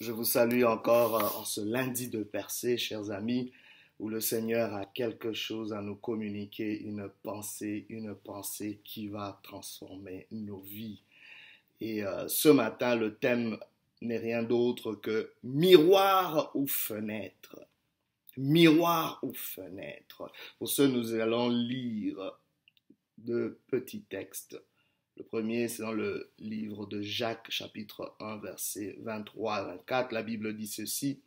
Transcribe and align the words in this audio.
Je 0.00 0.10
vous 0.10 0.24
salue 0.24 0.64
encore 0.64 1.16
euh, 1.16 1.40
en 1.40 1.44
ce 1.44 1.60
lundi 1.60 2.08
de 2.08 2.24
percée, 2.24 2.76
chers 2.76 3.12
amis, 3.12 3.52
où 4.00 4.08
le 4.08 4.20
Seigneur 4.20 4.74
a 4.74 4.86
quelque 4.86 5.32
chose 5.32 5.72
à 5.72 5.80
nous 5.80 5.94
communiquer, 5.94 6.80
une 6.80 7.08
pensée, 7.22 7.86
une 7.88 8.14
pensée 8.14 8.80
qui 8.82 9.06
va 9.06 9.40
transformer 9.44 10.26
nos 10.32 10.58
vies. 10.58 11.00
Et 11.80 12.04
euh, 12.04 12.26
ce 12.26 12.48
matin, 12.48 12.96
le 12.96 13.14
thème 13.14 13.56
n'est 14.02 14.18
rien 14.18 14.42
d'autre 14.42 14.94
que 14.94 15.32
miroir 15.44 16.50
ou 16.54 16.66
fenêtre. 16.66 17.60
Miroir 18.36 19.20
ou 19.22 19.32
fenêtre. 19.32 20.32
Pour 20.58 20.68
ce, 20.68 20.82
nous 20.82 21.14
allons 21.14 21.48
lire 21.48 22.36
deux 23.16 23.60
petits 23.68 24.02
textes 24.02 24.60
le 25.16 25.22
premier, 25.22 25.68
c'est 25.68 25.82
dans 25.82 25.92
le 25.92 26.30
livre 26.38 26.86
de 26.86 27.00
Jacques, 27.00 27.46
chapitre 27.48 28.14
1, 28.18 28.38
verset 28.38 28.96
23 29.02 29.54
à 29.54 29.62
24. 29.64 30.12
La 30.12 30.22
Bible 30.22 30.56
dit 30.56 30.66
ceci. 30.66 31.20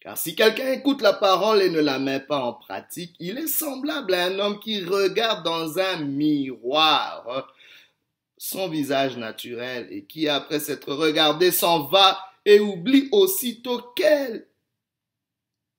Car 0.00 0.18
si 0.18 0.34
quelqu'un 0.34 0.72
écoute 0.72 1.00
la 1.00 1.12
parole 1.12 1.62
et 1.62 1.70
ne 1.70 1.78
la 1.78 2.00
met 2.00 2.18
pas 2.18 2.40
en 2.40 2.54
pratique, 2.54 3.14
il 3.20 3.38
est 3.38 3.46
semblable 3.46 4.14
à 4.14 4.26
un 4.26 4.38
homme 4.40 4.58
qui 4.58 4.82
regarde 4.82 5.44
dans 5.44 5.78
un 5.78 6.00
miroir 6.04 7.48
son 8.36 8.68
visage 8.68 9.16
naturel 9.16 9.86
et 9.90 10.04
qui, 10.04 10.28
après 10.28 10.58
s'être 10.58 10.92
regardé, 10.92 11.52
s'en 11.52 11.84
va 11.84 12.18
et 12.44 12.58
oublie 12.58 13.08
aussitôt 13.12 13.80
quel 13.94 14.48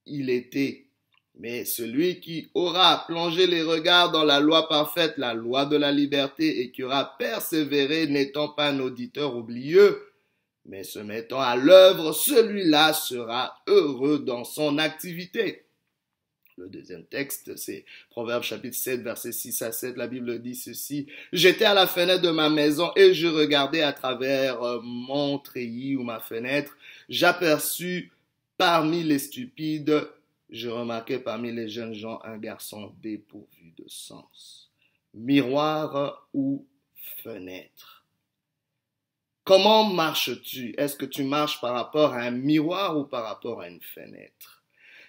il 0.06 0.30
était. 0.30 0.83
Mais 1.40 1.66
celui 1.66 2.20
qui 2.20 2.50
aura 2.54 3.06
plongé 3.08 3.48
les 3.48 3.64
regards 3.64 4.12
dans 4.12 4.24
la 4.24 4.40
loi 4.40 4.70
parfaite, 4.70 5.16
la 5.18 5.34
loi 5.34 5.66
de 5.66 5.76
la 5.76 5.92
liberté, 5.92 6.62
et 6.62 6.72
qui 6.72 6.84
aura 6.84 7.18
persévéré, 7.18 8.08
n'étant 8.08 8.50
pas 8.50 8.70
un 8.70 8.80
auditeur 8.80 9.36
oublieux, 9.36 10.08
mais 10.66 10.84
se 10.84 11.00
mettant 11.00 11.42
à 11.42 11.56
l'œuvre, 11.56 12.14
celui-là 12.14 12.94
sera 12.94 13.62
heureux 13.68 14.20
dans 14.20 14.44
son 14.44 14.78
activité. 14.78 15.64
Le 16.56 16.68
deuxième 16.68 17.04
texte, 17.06 17.56
c'est 17.56 17.84
Proverbe 18.12 18.44
chapitre 18.44 18.78
7, 18.78 19.02
verset 19.02 19.32
6 19.32 19.62
à 19.64 19.72
7. 19.72 19.98
La 19.98 20.06
Bible 20.08 20.40
dit 20.40 20.54
ceci. 20.54 21.08
J'étais 21.32 21.66
à 21.66 21.74
la 21.74 21.88
fenêtre 21.88 22.22
de 22.22 22.30
ma 22.30 22.52
maison 22.52 22.92
et 22.96 23.16
je 23.16 23.28
regardais 23.28 23.82
à 23.82 23.92
travers 23.92 24.62
euh, 24.62 24.80
mon 24.84 25.40
treillis 25.40 25.96
ou 25.96 26.04
ma 26.04 26.20
fenêtre. 26.20 26.78
J'aperçus 27.10 28.12
parmi 28.56 29.02
les 29.02 29.18
stupides 29.18 30.08
je 30.54 30.70
remarquais 30.70 31.20
parmi 31.20 31.52
les 31.52 31.68
jeunes 31.68 31.96
gens 31.96 32.20
un 32.24 32.38
garçon 32.38 32.94
dépourvu 33.02 33.74
de 33.76 33.86
sens. 33.88 34.72
Miroir 35.16 36.30
ou 36.32 36.68
fenêtre. 37.24 38.06
Comment 39.44 39.84
marches-tu? 39.84 40.76
Est-ce 40.78 40.96
que 40.96 41.06
tu 41.06 41.24
marches 41.24 41.60
par 41.60 41.74
rapport 41.74 42.14
à 42.14 42.22
un 42.22 42.32
miroir 42.32 42.98
ou 42.98 43.04
par 43.04 43.24
rapport 43.24 43.62
à 43.62 43.68
une 43.68 43.82
fenêtre? 43.82 44.64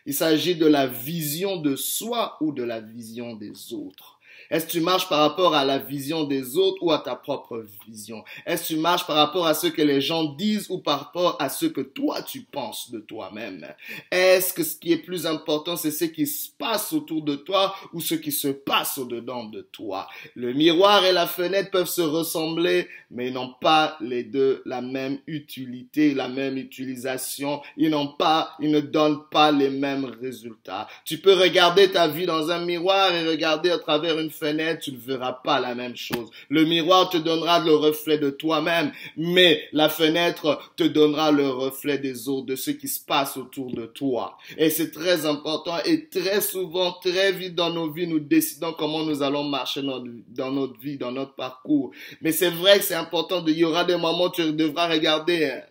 Il 0.07 0.15
s'agit 0.15 0.57
de 0.57 0.67
la 0.67 0.87
vision 0.87 1.59
de 1.59 1.77
soi 1.77 2.39
ou 2.41 2.51
de 2.51 2.63
la 2.63 2.81
vision 2.81 3.37
des 3.37 3.75
autres? 3.75 4.14
Est-ce 4.55 4.67
que 4.67 4.71
tu 4.71 4.81
marches 4.83 5.09
par 5.09 5.19
rapport 5.19 5.53
à 5.57 5.65
la 5.65 5.79
vision 5.79 6.23
des 6.23 6.57
autres 6.57 6.81
ou 6.81 6.93
à 6.93 6.99
ta 6.99 7.17
propre 7.17 7.67
vision? 7.89 8.23
Est-ce 8.47 8.63
que 8.63 8.69
tu 8.69 8.77
marches 8.77 9.05
par 9.05 9.17
rapport 9.17 9.49
à 9.49 9.55
ce 9.55 9.67
que 9.67 9.83
les 9.83 10.01
gens 10.01 10.23
disent 10.23 10.71
ou 10.71 10.79
par 10.79 11.01
rapport 11.01 11.37
à 11.41 11.49
ce 11.49 11.67
que 11.67 11.81
toi 11.81 12.23
tu 12.23 12.43
penses 12.43 12.93
de 12.93 13.01
toi-même? 13.01 13.67
Est-ce 14.13 14.55
que 14.55 14.63
ce 14.63 14.77
qui 14.77 14.93
est 14.93 14.99
plus 14.99 15.27
important, 15.27 15.77
c'est 15.77 15.91
ce 15.91 16.05
qui 16.05 16.29
se 16.29 16.51
passe 16.57 16.93
autour 16.93 17.23
de 17.23 17.35
toi 17.35 17.75
ou 17.93 18.01
ce 18.01 18.15
qui 18.15 18.31
se 18.31 18.47
passe 18.47 18.97
au-dedans 18.97 19.43
de 19.43 19.63
toi? 19.73 20.07
Le 20.37 20.53
miroir 20.53 21.05
et 21.05 21.11
la 21.11 21.27
fenêtre 21.27 21.73
peuvent 21.73 21.89
se 21.89 22.03
ressembler, 22.03 22.87
mais 23.11 23.27
ils 23.27 23.35
n'ont 23.35 23.55
pas 23.61 23.97
les 24.01 24.23
deux 24.23 24.63
la 24.67 24.81
même 24.83 25.19
utilité, 25.27 26.15
la 26.15 26.29
même 26.29 26.59
utilisation. 26.59 27.61
Ils 27.77 27.91
n'ont 27.91 28.13
pas, 28.13 28.53
ils 28.61 28.71
ne 28.71 28.79
donnent 28.79 29.25
pas 29.33 29.51
les 29.51 29.71
mêmes 29.71 30.05
résultats. 30.05 30.87
Tu 31.05 31.19
peux 31.19 31.35
regarder 31.35 31.91
ta 31.91 32.07
vie 32.07 32.27
dans 32.27 32.53
un 32.53 32.65
miroir 32.65 33.13
et 33.13 33.27
regarder 33.27 33.71
à 33.71 33.79
travers 33.79 34.17
une 34.17 34.31
fenêtre, 34.31 34.44
tu 34.81 34.93
ne 34.93 34.99
verras 34.99 35.33
pas 35.33 35.61
la 35.61 35.75
même 35.75 35.97
chose. 35.97 36.31
Le 36.49 36.65
miroir 36.65 37.09
te 37.11 37.17
donnera 37.17 37.59
le 37.61 37.75
reflet 37.75 38.19
de 38.19 38.31
toi-même, 38.31 38.93
mais 39.17 39.63
la 39.73 39.89
fenêtre 39.89 40.61
te 40.77 40.85
donnera 40.85 41.33
le 41.33 41.49
reflet 41.49 41.99
des 41.99 42.29
autres, 42.29 42.47
de 42.47 42.57
ce 42.57 42.71
qui 42.71 42.89
se 42.89 43.05
passe 43.05 43.37
autour 43.37 43.73
de 43.73 43.87
toi. 43.87 44.37
Et 44.59 44.71
c'est 44.71 44.91
très 44.91 45.27
important 45.27 45.77
et 45.85 46.09
très 46.09 46.41
souvent, 46.41 46.93
très 46.93 47.33
vite 47.33 47.55
dans 47.55 47.71
nos 47.71 47.91
vies, 47.91 48.07
nous 48.07 48.21
décidons 48.21 48.73
comment 48.73 49.05
nous 49.05 49.23
allons 49.23 49.45
marcher 49.45 49.83
dans 49.83 50.51
notre 50.51 50.79
vie, 50.79 50.99
dans 50.99 51.13
notre 51.13 51.35
parcours. 51.35 51.93
Mais 52.21 52.33
c'est 52.33 52.51
vrai 52.51 52.79
que 52.79 52.85
c'est 52.85 52.95
important, 52.95 53.45
il 53.47 53.57
y 53.57 53.65
aura 53.65 53.85
des 53.85 53.97
moments 53.97 54.27
où 54.27 54.31
tu 54.31 54.53
devras 54.53 54.89
regarder 54.89 55.47
hein, 55.47 55.63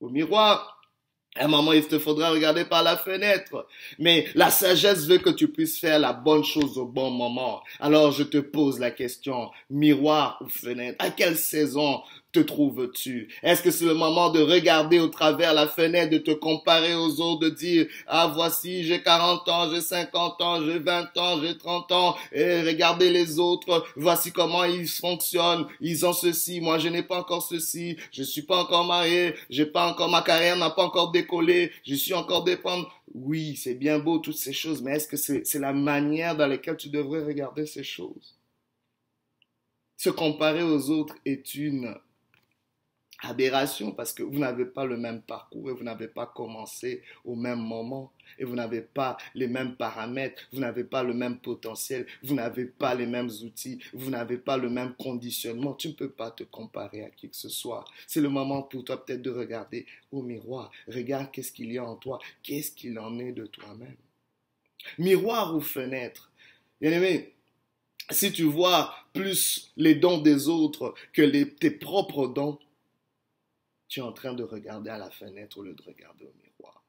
au 0.00 0.08
miroir 0.08 0.79
à 1.36 1.44
un 1.44 1.48
moment, 1.48 1.72
il 1.72 1.86
te 1.86 1.98
faudra 1.98 2.30
regarder 2.30 2.64
par 2.64 2.82
la 2.82 2.96
fenêtre. 2.96 3.66
Mais 3.98 4.26
la 4.34 4.50
sagesse 4.50 5.06
veut 5.06 5.18
que 5.18 5.30
tu 5.30 5.48
puisses 5.48 5.78
faire 5.78 6.00
la 6.00 6.12
bonne 6.12 6.44
chose 6.44 6.76
au 6.76 6.86
bon 6.86 7.10
moment. 7.10 7.62
Alors 7.78 8.10
je 8.10 8.24
te 8.24 8.38
pose 8.38 8.80
la 8.80 8.90
question, 8.90 9.50
miroir 9.70 10.38
ou 10.40 10.48
fenêtre, 10.48 10.96
à 10.98 11.10
quelle 11.10 11.36
saison 11.36 12.02
te 12.32 12.40
trouves-tu? 12.40 13.28
Est-ce 13.42 13.62
que 13.62 13.70
c'est 13.70 13.84
le 13.84 13.94
moment 13.94 14.30
de 14.30 14.40
regarder 14.40 14.98
au 14.98 15.08
travers 15.08 15.52
la 15.52 15.66
fenêtre, 15.66 16.12
de 16.12 16.18
te 16.18 16.30
comparer 16.30 16.94
aux 16.94 17.20
autres, 17.20 17.40
de 17.40 17.50
dire, 17.50 17.86
ah 18.06 18.30
voici, 18.34 18.84
j'ai 18.84 19.02
40 19.02 19.48
ans, 19.48 19.70
j'ai 19.72 19.80
50 19.80 20.40
ans, 20.40 20.64
j'ai 20.64 20.78
20 20.78 21.16
ans, 21.16 21.40
j'ai 21.42 21.58
30 21.58 21.92
ans, 21.92 22.16
et 22.32 22.62
regardez 22.62 23.10
les 23.10 23.38
autres, 23.38 23.84
voici 23.96 24.32
comment 24.32 24.64
ils 24.64 24.88
fonctionnent, 24.88 25.66
ils 25.80 26.06
ont 26.06 26.12
ceci, 26.12 26.60
moi 26.60 26.78
je 26.78 26.88
n'ai 26.88 27.02
pas 27.02 27.18
encore 27.18 27.42
ceci, 27.42 27.96
je 28.12 28.22
suis 28.22 28.42
pas 28.42 28.62
encore 28.62 28.84
marié, 28.84 29.34
j'ai 29.48 29.66
pas 29.66 29.90
encore, 29.90 30.08
ma 30.08 30.22
carrière 30.22 30.56
n'a 30.56 30.70
pas 30.70 30.84
encore 30.84 31.10
décollé, 31.10 31.72
je 31.86 31.94
suis 31.94 32.14
encore 32.14 32.44
dépendant. 32.44 32.88
Oui, 33.12 33.56
c'est 33.56 33.74
bien 33.74 33.98
beau 33.98 34.18
toutes 34.18 34.36
ces 34.36 34.52
choses, 34.52 34.82
mais 34.82 34.92
est-ce 34.92 35.08
que 35.08 35.16
c'est 35.16 35.58
la 35.58 35.72
manière 35.72 36.36
dans 36.36 36.46
laquelle 36.46 36.76
tu 36.76 36.90
devrais 36.90 37.24
regarder 37.24 37.66
ces 37.66 37.82
choses? 37.82 38.36
Se 39.96 40.10
comparer 40.10 40.62
aux 40.62 40.90
autres 40.90 41.16
est 41.26 41.56
une 41.56 41.94
aberration 43.22 43.92
parce 43.92 44.12
que 44.12 44.22
vous 44.22 44.38
n'avez 44.38 44.64
pas 44.64 44.84
le 44.84 44.96
même 44.96 45.22
parcours 45.22 45.70
et 45.70 45.72
vous 45.72 45.84
n'avez 45.84 46.08
pas 46.08 46.26
commencé 46.26 47.02
au 47.24 47.34
même 47.34 47.60
moment 47.60 48.12
et 48.38 48.44
vous 48.44 48.54
n'avez 48.54 48.80
pas 48.80 49.16
les 49.34 49.48
mêmes 49.48 49.76
paramètres, 49.76 50.42
vous 50.52 50.60
n'avez 50.60 50.84
pas 50.84 51.02
le 51.02 51.14
même 51.14 51.38
potentiel, 51.38 52.06
vous 52.22 52.34
n'avez 52.34 52.66
pas 52.66 52.94
les 52.94 53.06
mêmes 53.06 53.30
outils, 53.42 53.80
vous 53.92 54.10
n'avez 54.10 54.38
pas 54.38 54.56
le 54.56 54.70
même 54.70 54.94
conditionnement. 54.94 55.74
Tu 55.74 55.88
ne 55.88 55.92
peux 55.92 56.10
pas 56.10 56.30
te 56.30 56.44
comparer 56.44 57.02
à 57.04 57.10
qui 57.10 57.28
que 57.28 57.36
ce 57.36 57.48
soit. 57.48 57.84
C'est 58.06 58.20
le 58.20 58.28
moment 58.28 58.62
pour 58.62 58.84
toi 58.84 59.04
peut-être 59.04 59.22
de 59.22 59.30
regarder 59.30 59.86
au 60.12 60.22
miroir. 60.22 60.70
Regarde 60.88 61.30
qu'est-ce 61.32 61.52
qu'il 61.52 61.72
y 61.72 61.78
a 61.78 61.84
en 61.84 61.96
toi, 61.96 62.18
qu'est-ce 62.42 62.72
qu'il 62.72 62.98
en 62.98 63.18
est 63.18 63.32
de 63.32 63.46
toi-même? 63.46 63.96
Miroir 64.98 65.54
ou 65.54 65.60
fenêtre? 65.60 66.30
Bien 66.80 66.92
aimé, 66.92 67.34
si 68.10 68.32
tu 68.32 68.44
vois 68.44 68.94
plus 69.12 69.72
les 69.76 69.94
dons 69.94 70.18
des 70.18 70.48
autres 70.48 70.94
que 71.12 71.22
tes 71.44 71.70
propres 71.70 72.26
dons, 72.26 72.58
tu 73.90 74.00
es 74.00 74.02
en 74.02 74.12
train 74.12 74.32
de 74.32 74.44
regarder 74.44 74.88
à 74.88 74.96
la 74.96 75.10
fenêtre 75.10 75.58
au 75.58 75.62
lieu 75.62 75.74
de 75.74 75.82
regarder 75.82 76.24
au 76.24 76.32
miroir. 76.42 76.84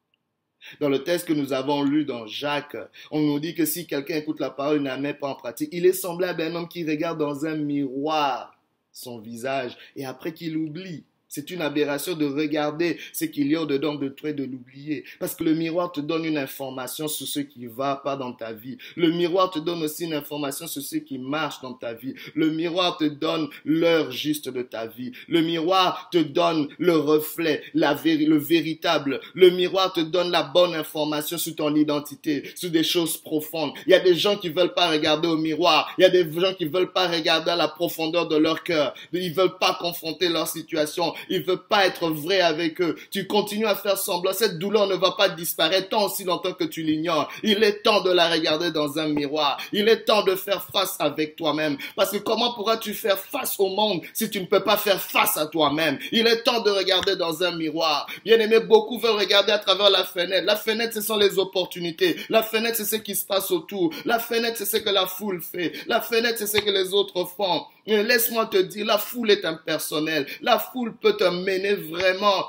Dans 0.80 0.88
le 0.88 1.04
texte 1.04 1.28
que 1.28 1.34
nous 1.34 1.52
avons 1.52 1.84
lu 1.84 2.06
dans 2.06 2.28
Jacques, 2.28 2.78
on 3.10 3.20
nous 3.20 3.40
dit 3.40 3.56
que 3.56 3.66
si 3.66 3.88
quelqu'un 3.88 4.18
écoute 4.18 4.40
la 4.40 4.52
parole 4.52 4.86
et 4.86 4.98
met 5.00 5.16
pas 5.16 5.30
en 5.30 5.36
pratique, 5.36 5.70
il 5.72 5.88
est 5.88 5.94
semblable 5.94 6.44
à 6.44 6.46
un 6.46 6.56
homme 6.56 6.70
qui 6.70 6.88
regarde 6.88 7.18
dans 7.18 7.48
un 7.48 7.56
miroir 7.56 8.56
son 8.92 9.20
visage 9.20 9.76
et 9.96 10.06
après 10.06 10.34
qu'il 10.34 10.56
oublie. 10.56 11.04
C'est 11.34 11.50
une 11.50 11.62
aberration 11.62 12.14
de 12.14 12.26
regarder 12.26 12.98
ce 13.14 13.24
qu'il 13.24 13.48
y 13.48 13.56
a 13.56 13.62
au-dedans 13.62 13.96
de 13.96 14.10
toi 14.10 14.32
et 14.32 14.34
de 14.34 14.44
l'oublier. 14.44 15.06
Parce 15.18 15.34
que 15.34 15.46
le 15.46 15.54
miroir 15.54 15.94
te 15.94 16.02
donne 16.02 16.26
une 16.26 16.38
information 16.38 17.08
sur 17.08 17.26
ce 17.26 17.40
qui 17.40 17.68
va 17.68 17.96
pas 17.96 18.18
dans 18.18 18.34
ta 18.34 18.52
vie. 18.52 18.78
Le 18.98 19.12
miroir 19.12 19.50
te 19.50 19.58
donne 19.58 19.82
aussi 19.82 20.04
une 20.04 20.14
information 20.14 20.68
sur 20.68 20.82
ce 20.82 20.98
qui 20.98 21.18
marche 21.18 21.62
dans 21.62 21.74
ta 21.74 21.94
vie. 21.94 22.16
Le 22.36 22.50
miroir 22.50 22.98
te 22.98 23.06
donne 23.06 23.48
l'heure 23.64 24.12
juste 24.12 24.50
de 24.50 24.62
ta 24.62 24.88
vie. 24.88 25.14
Le 25.30 25.40
miroir 25.40 26.10
te 26.12 26.18
donne 26.18 26.68
le 26.78 26.98
reflet, 26.98 27.64
la 27.76 27.94
le 28.04 28.38
véritable. 28.38 29.22
Le 29.34 29.52
miroir 29.52 29.94
te 29.94 30.02
donne 30.02 30.32
la 30.32 30.44
bonne 30.44 30.76
information 30.76 31.38
sur 31.38 31.56
ton 31.56 31.74
identité, 31.76 32.44
sur 32.56 32.72
des 32.72 32.84
choses 32.84 33.16
profondes. 33.16 33.72
Il 33.88 33.92
y 33.92 33.96
a 33.96 34.02
des 34.02 34.16
gens 34.16 34.36
qui 34.36 34.50
veulent 34.50 34.74
pas 34.74 34.90
regarder 34.90 35.30
au 35.30 35.38
miroir. 35.38 35.94
Il 35.98 36.02
y 36.02 36.06
a 36.06 36.10
des 36.10 36.30
gens 36.30 36.54
qui 36.56 36.66
veulent 36.66 36.92
pas 36.92 37.08
regarder 37.08 37.52
à 37.52 37.56
la 37.56 37.70
profondeur 37.70 38.28
de 38.28 38.36
leur 38.36 38.64
cœur. 38.64 38.94
Ils 39.14 39.34
veulent 39.34 39.58
pas 39.60 39.78
confronter 39.80 40.28
leur 40.28 40.50
situation 40.50 41.14
il 41.30 41.44
veut 41.44 41.62
pas 41.62 41.86
être 41.86 42.10
vrai 42.10 42.42
avec 42.42 42.82
eux. 42.82 42.96
Tu 43.12 43.28
continues 43.28 43.66
à 43.66 43.76
faire 43.76 43.98
semblant. 43.98 44.34
Cette 44.34 44.60
douleur 44.60 44.88
ne 44.88 44.96
va 44.96 45.12
pas 45.12 45.30
disparaître 45.30 45.90
tant 45.90 46.06
aussi 46.06 46.24
longtemps 46.24 46.54
que 46.54 46.64
tu 46.64 46.84
l'ignores. 46.84 47.32
Il 47.44 47.64
est 47.64 47.82
temps 47.82 48.02
de 48.02 48.12
la 48.12 48.30
regarder 48.30 48.72
dans 48.72 48.98
un 48.98 49.08
miroir. 49.08 49.58
Il 49.72 49.88
est 49.90 50.06
temps 50.06 50.24
de 50.24 50.36
faire 50.36 50.64
face 50.72 50.96
avec 51.00 51.36
toi-même. 51.36 51.78
Parce 51.96 52.12
que 52.12 52.18
comment 52.18 52.54
pourras-tu 52.54 52.94
faire 52.94 53.18
face 53.18 53.60
au 53.60 53.68
monde 53.68 54.02
si 54.14 54.30
tu 54.30 54.40
ne 54.40 54.46
peux 54.46 54.64
pas 54.64 54.78
faire 54.78 55.02
face 55.02 55.38
à 55.38 55.48
toi-même? 55.48 55.98
Il 56.12 56.28
est 56.28 56.44
temps 56.44 56.62
de 56.62 56.70
regarder 56.70 57.16
dans 57.16 57.44
un 57.44 57.56
miroir. 57.56 58.08
Bien 58.26 58.40
aimé, 58.40 58.60
beaucoup 58.60 59.00
veulent 59.00 59.20
regarder 59.20 59.52
à 59.52 59.60
travers 59.60 59.90
la 59.90 60.04
fenêtre. 60.04 60.46
La 60.46 60.56
fenêtre, 60.56 60.94
ce 60.94 61.02
sont 61.02 61.18
les 61.18 61.40
opportunités. 61.40 62.16
La 62.30 62.44
fenêtre, 62.44 62.78
c'est 62.78 62.86
ce 62.86 62.96
qui 62.98 63.16
se 63.16 63.26
passe 63.26 63.52
autour. 63.52 63.94
La 64.06 64.20
fenêtre, 64.20 64.58
c'est 64.58 64.66
ce 64.66 64.78
que 64.78 64.90
la 64.90 65.08
foule 65.08 65.42
fait. 65.42 65.74
La 65.88 66.02
fenêtre, 66.02 66.38
c'est 66.38 66.48
ce 66.48 66.58
que 66.58 66.70
les 66.70 66.94
autres 66.94 67.26
font. 67.26 67.66
Laisse-moi 67.86 68.46
te 68.48 68.58
dire, 68.58 68.86
la 68.86 68.98
foule 68.98 69.32
est 69.32 69.46
impersonnelle. 69.46 70.28
La 70.42 70.60
foule 70.60 70.96
peut 70.96 71.18
te 71.18 71.24
mener 71.24 71.74
vraiment 71.74 72.46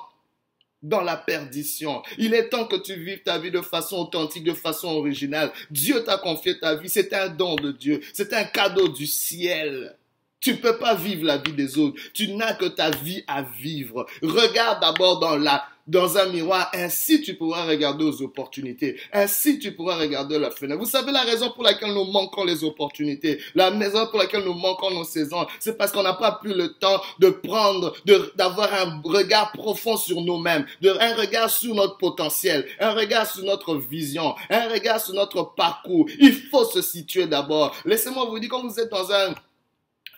dans 0.83 1.01
la 1.01 1.17
perdition. 1.17 2.03
Il 2.19 2.35
est 2.35 2.49
temps 2.49 2.67
que 2.67 2.77
tu 2.77 2.95
vives 2.95 3.23
ta 3.23 3.39
vie 3.39 3.51
de 3.51 3.61
façon 3.61 3.99
authentique, 3.99 4.45
de 4.45 4.53
façon 4.53 4.89
originale. 4.89 5.53
Dieu 5.71 6.03
t'a 6.03 6.19
confié 6.19 6.59
ta 6.59 6.75
vie, 6.75 6.89
c'est 6.89 7.13
un 7.13 7.29
don 7.29 7.55
de 7.57 7.73
Dieu, 7.73 8.01
c'est 8.13 8.33
un 8.33 8.45
cadeau 8.45 8.89
du 8.89 9.07
ciel. 9.07 9.97
Tu 10.43 10.57
peux 10.57 10.77
pas 10.77 10.95
vivre 10.95 11.25
la 11.25 11.39
vie 11.39 11.53
des 11.53 11.79
autres. 11.79 12.01
Tu 12.13 12.33
n'as 12.35 12.55
que 12.55 12.65
ta 12.67 12.91
vie 12.91 13.23
à 13.29 13.43
vivre. 13.43 14.07
Regarde 14.23 14.81
d'abord 14.81 15.21
dans 15.21 15.37
la 15.37 15.65
dans 15.87 16.17
un 16.17 16.27
miroir. 16.27 16.71
Ainsi, 16.75 17.23
tu 17.23 17.35
pourras 17.35 17.65
regarder 17.65 18.05
aux 18.05 18.23
opportunités. 18.23 19.01
Ainsi, 19.13 19.59
tu 19.59 19.73
pourras 19.73 19.97
regarder 19.97 20.39
la 20.39 20.51
fenêtre. 20.51 20.81
Vous 20.81 20.89
savez 20.89 21.13
la 21.13 21.23
raison 21.23 21.51
pour 21.51 21.65
laquelle 21.65 21.93
nous 21.93 22.05
manquons 22.05 22.45
les 22.45 22.65
opportunités. 22.65 23.41
La 23.55 23.71
raison 23.71 24.07
pour 24.07 24.19
laquelle 24.19 24.45
nous 24.45 24.55
manquons 24.55 24.91
nos 24.91 25.05
saisons. 25.05 25.47
C'est 25.59 25.77
parce 25.77 25.93
qu'on 25.93 26.03
n'a 26.03 26.15
pas 26.15 26.39
plus 26.43 26.55
le 26.55 26.75
temps 26.75 27.01
de 27.19 27.31
prendre, 27.31 27.95
d'avoir 28.37 28.73
un 28.75 29.01
regard 29.05 29.53
profond 29.53 29.97
sur 29.97 30.21
nous-mêmes, 30.21 30.67
un 30.85 31.15
regard 31.15 31.51
sur 31.51 31.75
notre 31.75 31.99
potentiel, 31.99 32.67
un 32.81 32.93
regard 32.93 33.31
sur 33.31 33.45
notre 33.45 33.77
vision, 33.77 34.35
un 34.51 34.69
regard 34.69 35.01
sur 35.01 35.15
notre 35.15 35.55
parcours. 35.55 36.07
Il 36.21 36.33
faut 36.33 36.65
se 36.65 36.83
situer 36.83 37.27
d'abord. 37.27 37.75
Laissez-moi 37.85 38.25
vous 38.27 38.39
dire, 38.39 38.51
quand 38.51 38.63
vous 38.63 38.79
êtes 38.79 38.91
dans 38.91 39.11
un 39.11 39.35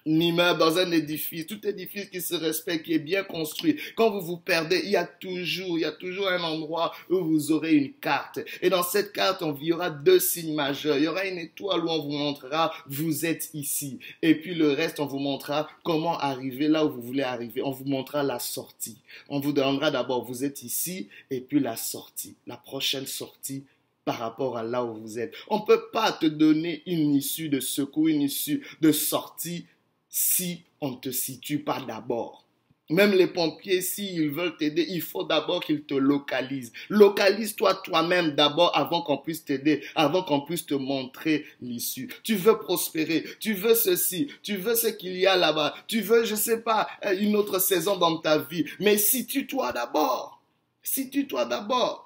immeuble, 0.07 0.59
dans 0.59 0.79
un 0.79 0.91
édifice, 0.91 1.47
tout 1.47 1.67
édifice 1.67 2.11
qui 2.11 2.21
se 2.21 2.35
respecte, 2.35 2.85
qui 2.85 2.95
est 2.95 2.99
bien 2.99 3.25
construit. 3.25 3.77
Quand 3.97 4.11
vous 4.11 4.21
vous 4.21 4.37
perdez, 4.37 4.81
il 4.85 4.91
y 4.91 4.97
a 4.97 5.05
toujours, 5.05 5.79
il 5.79 5.83
y 5.83 5.85
a 5.85 5.93
toujours 5.93 6.29
un 6.29 6.43
endroit 6.43 6.95
où 7.11 7.19
vous 7.25 7.53
aurez 7.53 7.75
une 7.75 7.93
carte. 7.93 8.41
Et 8.63 8.71
dans 8.71 8.83
cette 8.83 9.13
carte, 9.13 9.43
on, 9.43 9.55
il 9.61 9.69
y 9.69 9.73
aura 9.73 9.91
deux 9.91 10.19
signes 10.19 10.55
majeurs. 10.55 10.99
Il 10.99 11.05
y 11.05 11.09
aura 11.09 11.25
une 11.27 11.39
étoile 11.39 11.85
où 11.85 11.89
on 11.89 12.03
vous 12.03 12.11
montrera, 12.11 12.73
vous 12.87 13.27
êtes 13.27 13.51
ici. 13.55 13.99
Et 14.23 14.35
puis 14.35 14.55
le 14.55 14.73
reste, 14.73 15.01
on 15.01 15.07
vous 15.07 15.19
montrera 15.19 15.69
comment 15.83 16.19
arriver 16.19 16.69
là 16.69 16.85
où 16.85 16.91
vous 16.91 17.03
voulez 17.03 17.23
arriver. 17.23 17.63
On 17.63 17.71
vous 17.71 17.85
montrera 17.85 18.23
la 18.23 18.39
sortie. 18.39 18.99
On 19.29 19.41
vous 19.41 19.53
donnera 19.53 19.91
d'abord, 19.91 20.25
vous 20.25 20.45
êtes 20.45 20.63
ici, 20.63 21.09
et 21.31 21.41
puis 21.41 21.61
la 21.61 21.77
sortie. 21.77 22.35
La 22.47 22.57
prochaine 22.57 23.07
sortie 23.07 23.65
par 24.05 24.19
rapport 24.19 24.57
à 24.57 24.63
là 24.63 24.85
où 24.85 24.95
vous 24.95 25.19
êtes. 25.19 25.35
On 25.49 25.61
ne 25.61 25.65
peut 25.65 25.85
pas 25.93 26.13
te 26.13 26.27
donner 26.27 26.83
une 26.87 27.15
issue 27.15 27.49
de 27.49 27.61
secours, 27.61 28.09
une 28.09 28.23
issue 28.23 28.63
de 28.81 28.93
sortie 28.93 29.67
si 30.17 30.63
on 30.81 30.93
ne 30.93 30.97
te 30.97 31.11
situe 31.11 31.59
pas 31.59 31.81
d'abord. 31.81 32.47
Même 32.89 33.11
les 33.15 33.27
pompiers, 33.27 33.81
s'ils 33.81 34.31
veulent 34.31 34.57
t'aider, 34.57 34.87
il 34.89 35.03
faut 35.03 35.25
d'abord 35.25 35.65
qu'ils 35.65 35.83
te 35.83 35.95
localisent. 35.95 36.73
Localise-toi 36.89 37.75
toi-même 37.83 38.37
d'abord 38.37 38.71
avant 38.77 39.03
qu'on 39.03 39.19
puisse 39.19 39.45
t'aider, 39.45 39.83
avant 39.97 40.23
qu'on 40.23 40.43
puisse 40.43 40.67
te 40.67 40.75
montrer 40.75 41.45
l'issue. 41.61 42.15
Tu 42.23 42.37
veux 42.37 42.59
prospérer, 42.59 43.25
tu 43.41 43.55
veux 43.55 43.75
ceci, 43.75 44.29
tu 44.45 44.57
veux 44.57 44.77
ce 44.77 44.87
qu'il 44.87 45.17
y 45.17 45.27
a 45.27 45.37
là-bas, 45.37 45.75
tu 45.89 46.01
veux, 46.01 46.25
je 46.25 46.37
sais 46.37 46.61
pas, 46.61 46.87
une 47.19 47.35
autre 47.35 47.59
saison 47.59 47.97
dans 47.97 48.19
ta 48.19 48.39
vie. 48.39 48.67
Mais 48.79 48.99
situe-toi 48.99 49.73
d'abord. 49.73 50.41
Situe-toi 50.85 51.47
d'abord. 51.47 52.04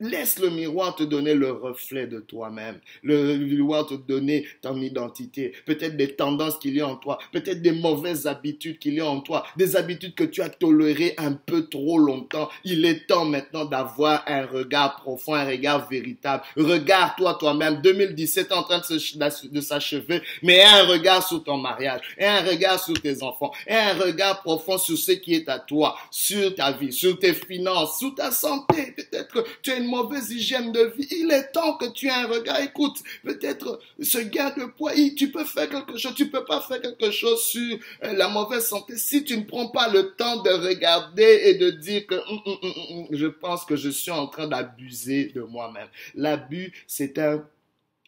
Laisse 0.00 0.38
le 0.38 0.48
miroir 0.48 0.96
te 0.96 1.02
donner 1.02 1.34
le 1.34 1.52
reflet 1.52 2.06
de 2.06 2.20
toi-même. 2.20 2.78
Le 3.02 3.36
miroir 3.36 3.86
te 3.86 3.92
donner 3.92 4.46
ton 4.62 4.80
identité. 4.80 5.52
Peut-être 5.66 5.94
des 5.96 6.16
tendances 6.16 6.58
qu'il 6.58 6.74
y 6.74 6.80
a 6.80 6.88
en 6.88 6.96
toi. 6.96 7.18
Peut-être 7.32 7.60
des 7.60 7.72
mauvaises 7.72 8.26
habitudes 8.26 8.78
qu'il 8.78 8.94
y 8.94 9.00
a 9.00 9.06
en 9.06 9.20
toi. 9.20 9.44
Des 9.56 9.76
habitudes 9.76 10.14
que 10.14 10.24
tu 10.24 10.40
as 10.40 10.48
tolérées 10.48 11.14
un 11.18 11.32
peu 11.32 11.66
trop 11.66 11.98
longtemps. 11.98 12.48
Il 12.64 12.86
est 12.86 13.06
temps 13.06 13.26
maintenant 13.26 13.66
d'avoir 13.66 14.24
un 14.26 14.46
regard 14.46 14.96
profond, 14.96 15.34
un 15.34 15.44
regard 15.44 15.86
véritable. 15.86 16.44
Regarde-toi 16.56 17.34
toi-même. 17.34 17.82
2017 17.82 18.50
est 18.50 18.54
en 18.54 18.62
train 18.62 18.80
de 18.80 19.60
s'achever. 19.60 20.22
Mais 20.42 20.62
un 20.62 20.84
regard 20.84 21.26
sur 21.26 21.44
ton 21.44 21.58
mariage. 21.58 22.00
Un 22.18 22.40
regard 22.40 22.82
sur 22.82 22.98
tes 22.98 23.22
enfants. 23.22 23.52
Un 23.68 23.92
regard 23.92 24.40
profond 24.40 24.78
sur 24.78 24.96
ce 24.96 25.12
qui 25.12 25.34
est 25.34 25.48
à 25.50 25.58
toi. 25.58 25.98
Sur 26.10 26.54
ta 26.54 26.72
vie. 26.72 26.90
Sur 26.90 27.18
tes 27.18 27.34
finances. 27.34 27.98
Sur 27.98 28.14
ta 28.14 28.30
santé. 28.30 28.94
Peut-être 28.96 29.28
que 29.28 29.40
tu 29.60 29.72
as 29.72 29.76
une 29.76 29.89
mauvaise 29.90 30.30
hygiène 30.30 30.72
de 30.72 30.92
vie. 30.96 31.06
Il 31.10 31.30
est 31.30 31.52
temps 31.52 31.76
que 31.76 31.86
tu 31.92 32.06
aies 32.06 32.10
un 32.10 32.26
regard. 32.26 32.60
Écoute, 32.60 33.02
peut-être 33.22 33.80
ce 34.00 34.18
gain 34.18 34.50
de 34.56 34.64
poids, 34.64 34.92
tu 35.16 35.30
peux 35.30 35.44
faire 35.44 35.68
quelque 35.68 35.98
chose, 35.98 36.14
tu 36.14 36.30
peux 36.30 36.44
pas 36.44 36.60
faire 36.60 36.80
quelque 36.80 37.10
chose 37.10 37.42
sur 37.44 37.78
euh, 38.04 38.12
la 38.12 38.28
mauvaise 38.28 38.66
santé 38.66 38.96
si 38.96 39.24
tu 39.24 39.36
ne 39.36 39.44
prends 39.44 39.68
pas 39.68 39.88
le 39.88 40.14
temps 40.14 40.42
de 40.42 40.50
regarder 40.50 41.40
et 41.44 41.54
de 41.54 41.70
dire 41.70 42.06
que 42.06 42.14
hum, 42.14 42.40
hum, 42.46 42.58
hum, 42.62 43.06
je 43.10 43.26
pense 43.26 43.64
que 43.64 43.76
je 43.76 43.90
suis 43.90 44.10
en 44.10 44.26
train 44.26 44.46
d'abuser 44.46 45.26
de 45.26 45.42
moi-même. 45.42 45.88
L'abus, 46.14 46.72
c'est 46.86 47.18
un, 47.18 47.46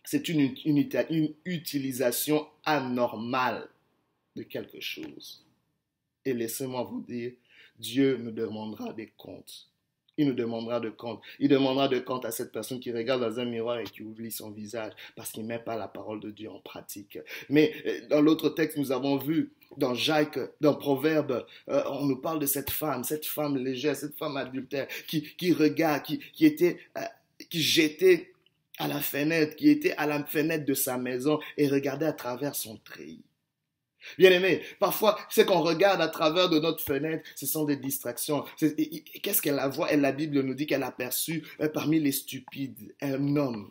c'est 0.04 0.28
une, 0.28 0.54
une, 0.64 0.88
une 1.10 1.34
utilisation 1.44 2.46
anormale 2.64 3.68
de 4.36 4.42
quelque 4.42 4.80
chose. 4.80 5.44
Et 6.24 6.32
laissez-moi 6.32 6.84
vous 6.84 7.02
dire, 7.02 7.32
Dieu 7.78 8.16
me 8.18 8.30
demandera 8.30 8.92
des 8.92 9.12
comptes 9.16 9.71
il 10.22 10.28
nous 10.28 10.34
demandera 10.34 10.80
de 10.80 10.90
compte. 10.90 11.20
Il 11.38 11.48
demandera 11.48 11.88
de 11.88 11.98
compte 11.98 12.24
à 12.24 12.30
cette 12.30 12.52
personne 12.52 12.80
qui 12.80 12.92
regarde 12.92 13.20
dans 13.20 13.38
un 13.38 13.44
miroir 13.44 13.78
et 13.78 13.84
qui 13.84 14.02
oublie 14.02 14.30
son 14.30 14.50
visage 14.50 14.92
parce 15.16 15.30
qu'il 15.30 15.42
ne 15.42 15.48
met 15.48 15.58
pas 15.58 15.76
la 15.76 15.88
parole 15.88 16.20
de 16.20 16.30
Dieu 16.30 16.50
en 16.50 16.60
pratique. 16.60 17.18
Mais 17.48 17.72
euh, 17.86 18.00
dans 18.08 18.20
l'autre 18.20 18.48
texte, 18.50 18.78
nous 18.78 18.92
avons 18.92 19.16
vu 19.16 19.52
dans 19.76 19.94
Jacques, 19.94 20.38
dans 20.60 20.74
Proverbe, 20.74 21.46
euh, 21.68 21.82
on 21.90 22.06
nous 22.06 22.16
parle 22.16 22.38
de 22.38 22.46
cette 22.46 22.70
femme, 22.70 23.04
cette 23.04 23.26
femme 23.26 23.56
légère, 23.56 23.96
cette 23.96 24.16
femme 24.16 24.36
adultère 24.36 24.86
qui, 25.08 25.22
qui 25.36 25.52
regarde, 25.52 26.02
qui, 26.02 26.18
qui 26.32 26.46
était, 26.46 26.78
euh, 26.98 27.02
qui 27.50 27.60
jetait 27.60 28.32
à 28.78 28.88
la 28.88 29.00
fenêtre, 29.00 29.56
qui 29.56 29.70
était 29.70 29.94
à 29.96 30.06
la 30.06 30.24
fenêtre 30.24 30.64
de 30.64 30.74
sa 30.74 30.98
maison 30.98 31.38
et 31.56 31.68
regardait 31.68 32.06
à 32.06 32.12
travers 32.12 32.54
son 32.54 32.76
treillis. 32.78 33.24
Bien-aimé, 34.18 34.62
parfois, 34.78 35.18
ce 35.28 35.40
qu'on 35.40 35.60
regarde 35.60 36.00
à 36.00 36.08
travers 36.08 36.48
de 36.48 36.58
notre 36.58 36.82
fenêtre, 36.82 37.28
ce 37.36 37.46
sont 37.46 37.64
des 37.64 37.76
distractions. 37.76 38.44
Qu'est-ce 38.58 39.42
qu'elle 39.42 39.58
a 39.58 39.68
voit 39.68 39.92
Et 39.92 39.96
la 39.96 40.12
Bible 40.12 40.40
nous 40.40 40.54
dit 40.54 40.66
qu'elle 40.66 40.82
a 40.82 40.92
perçu 40.92 41.44
euh, 41.60 41.68
parmi 41.68 42.00
les 42.00 42.12
stupides? 42.12 42.94
Un 43.00 43.36
homme 43.36 43.70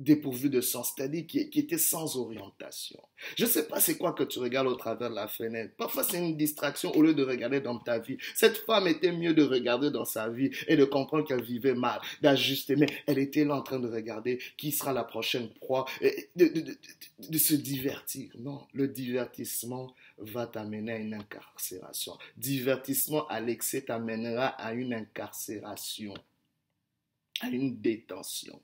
dépourvu 0.00 0.48
de 0.48 0.60
sens, 0.60 0.92
c'est-à-dire 0.94 1.26
qui, 1.26 1.40
était 1.40 1.78
sans 1.78 2.16
orientation. 2.16 3.00
Je 3.36 3.44
ne 3.44 3.48
sais 3.48 3.66
pas 3.66 3.80
c'est 3.80 3.98
quoi 3.98 4.12
que 4.12 4.22
tu 4.22 4.38
regardes 4.38 4.68
au 4.68 4.76
travers 4.76 5.10
de 5.10 5.14
la 5.14 5.26
fenêtre. 5.26 5.74
Parfois 5.76 6.04
c'est 6.04 6.18
une 6.18 6.36
distraction 6.36 6.94
au 6.94 7.02
lieu 7.02 7.14
de 7.14 7.24
regarder 7.24 7.60
dans 7.60 7.78
ta 7.78 7.98
vie. 7.98 8.16
Cette 8.34 8.58
femme 8.58 8.86
était 8.86 9.12
mieux 9.12 9.34
de 9.34 9.42
regarder 9.42 9.90
dans 9.90 10.04
sa 10.04 10.28
vie 10.28 10.50
et 10.68 10.76
de 10.76 10.84
comprendre 10.84 11.26
qu'elle 11.26 11.42
vivait 11.42 11.74
mal, 11.74 12.00
d'ajuster, 12.22 12.76
mais 12.76 12.86
elle 13.06 13.18
était 13.18 13.44
là 13.44 13.56
en 13.56 13.62
train 13.62 13.80
de 13.80 13.88
regarder 13.88 14.38
qui 14.56 14.70
sera 14.70 14.92
la 14.92 15.04
prochaine 15.04 15.48
proie, 15.54 15.86
de, 16.00 16.46
de, 16.46 16.60
de, 16.60 16.78
de 17.28 17.38
se 17.38 17.54
divertir. 17.54 18.30
Non, 18.38 18.66
le 18.72 18.86
divertissement 18.86 19.94
va 20.18 20.46
t'amener 20.46 20.92
à 20.92 20.98
une 20.98 21.14
incarcération. 21.14 22.16
Divertissement 22.36 23.26
à 23.28 23.40
l'excès 23.40 23.82
t'amènera 23.82 24.46
à 24.46 24.74
une 24.74 24.94
incarcération, 24.94 26.14
à 27.40 27.48
une 27.48 27.80
détention. 27.80 28.60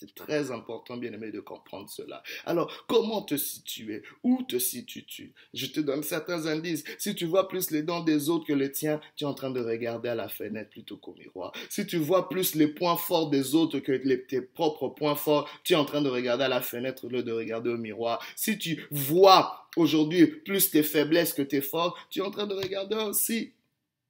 C'est 0.00 0.14
très 0.14 0.50
important, 0.50 0.96
bien 0.96 1.12
aimé, 1.12 1.30
de 1.30 1.40
comprendre 1.40 1.90
cela. 1.90 2.22
Alors, 2.46 2.72
comment 2.86 3.20
te 3.20 3.36
situer? 3.36 4.02
Où 4.22 4.42
te 4.48 4.58
situes-tu? 4.58 5.34
Je 5.52 5.66
te 5.66 5.78
donne 5.78 6.02
certains 6.02 6.46
indices. 6.46 6.84
Si 6.96 7.14
tu 7.14 7.26
vois 7.26 7.48
plus 7.48 7.70
les 7.70 7.82
dents 7.82 8.00
des 8.02 8.30
autres 8.30 8.46
que 8.46 8.54
les 8.54 8.72
tiens, 8.72 8.98
tu 9.14 9.24
es 9.24 9.26
en 9.26 9.34
train 9.34 9.50
de 9.50 9.60
regarder 9.60 10.08
à 10.08 10.14
la 10.14 10.30
fenêtre 10.30 10.70
plutôt 10.70 10.96
qu'au 10.96 11.12
miroir. 11.12 11.52
Si 11.68 11.86
tu 11.86 11.98
vois 11.98 12.30
plus 12.30 12.54
les 12.54 12.68
points 12.68 12.96
forts 12.96 13.28
des 13.28 13.54
autres 13.54 13.78
que 13.80 13.92
tes 13.92 14.40
propres 14.40 14.88
points 14.88 15.16
forts, 15.16 15.50
tu 15.64 15.74
es 15.74 15.76
en 15.76 15.84
train 15.84 16.00
de 16.00 16.08
regarder 16.08 16.44
à 16.44 16.48
la 16.48 16.62
fenêtre 16.62 17.04
au 17.04 17.08
lieu 17.10 17.22
de 17.22 17.32
regarder 17.32 17.68
au 17.68 17.76
miroir. 17.76 18.24
Si 18.36 18.58
tu 18.58 18.86
vois 18.90 19.66
aujourd'hui 19.76 20.26
plus 20.28 20.70
tes 20.70 20.82
faiblesses 20.82 21.34
que 21.34 21.42
tes 21.42 21.60
forces, 21.60 22.00
tu 22.08 22.20
es 22.20 22.22
en 22.22 22.30
train 22.30 22.46
de 22.46 22.54
regarder 22.54 22.96
aussi 22.96 23.52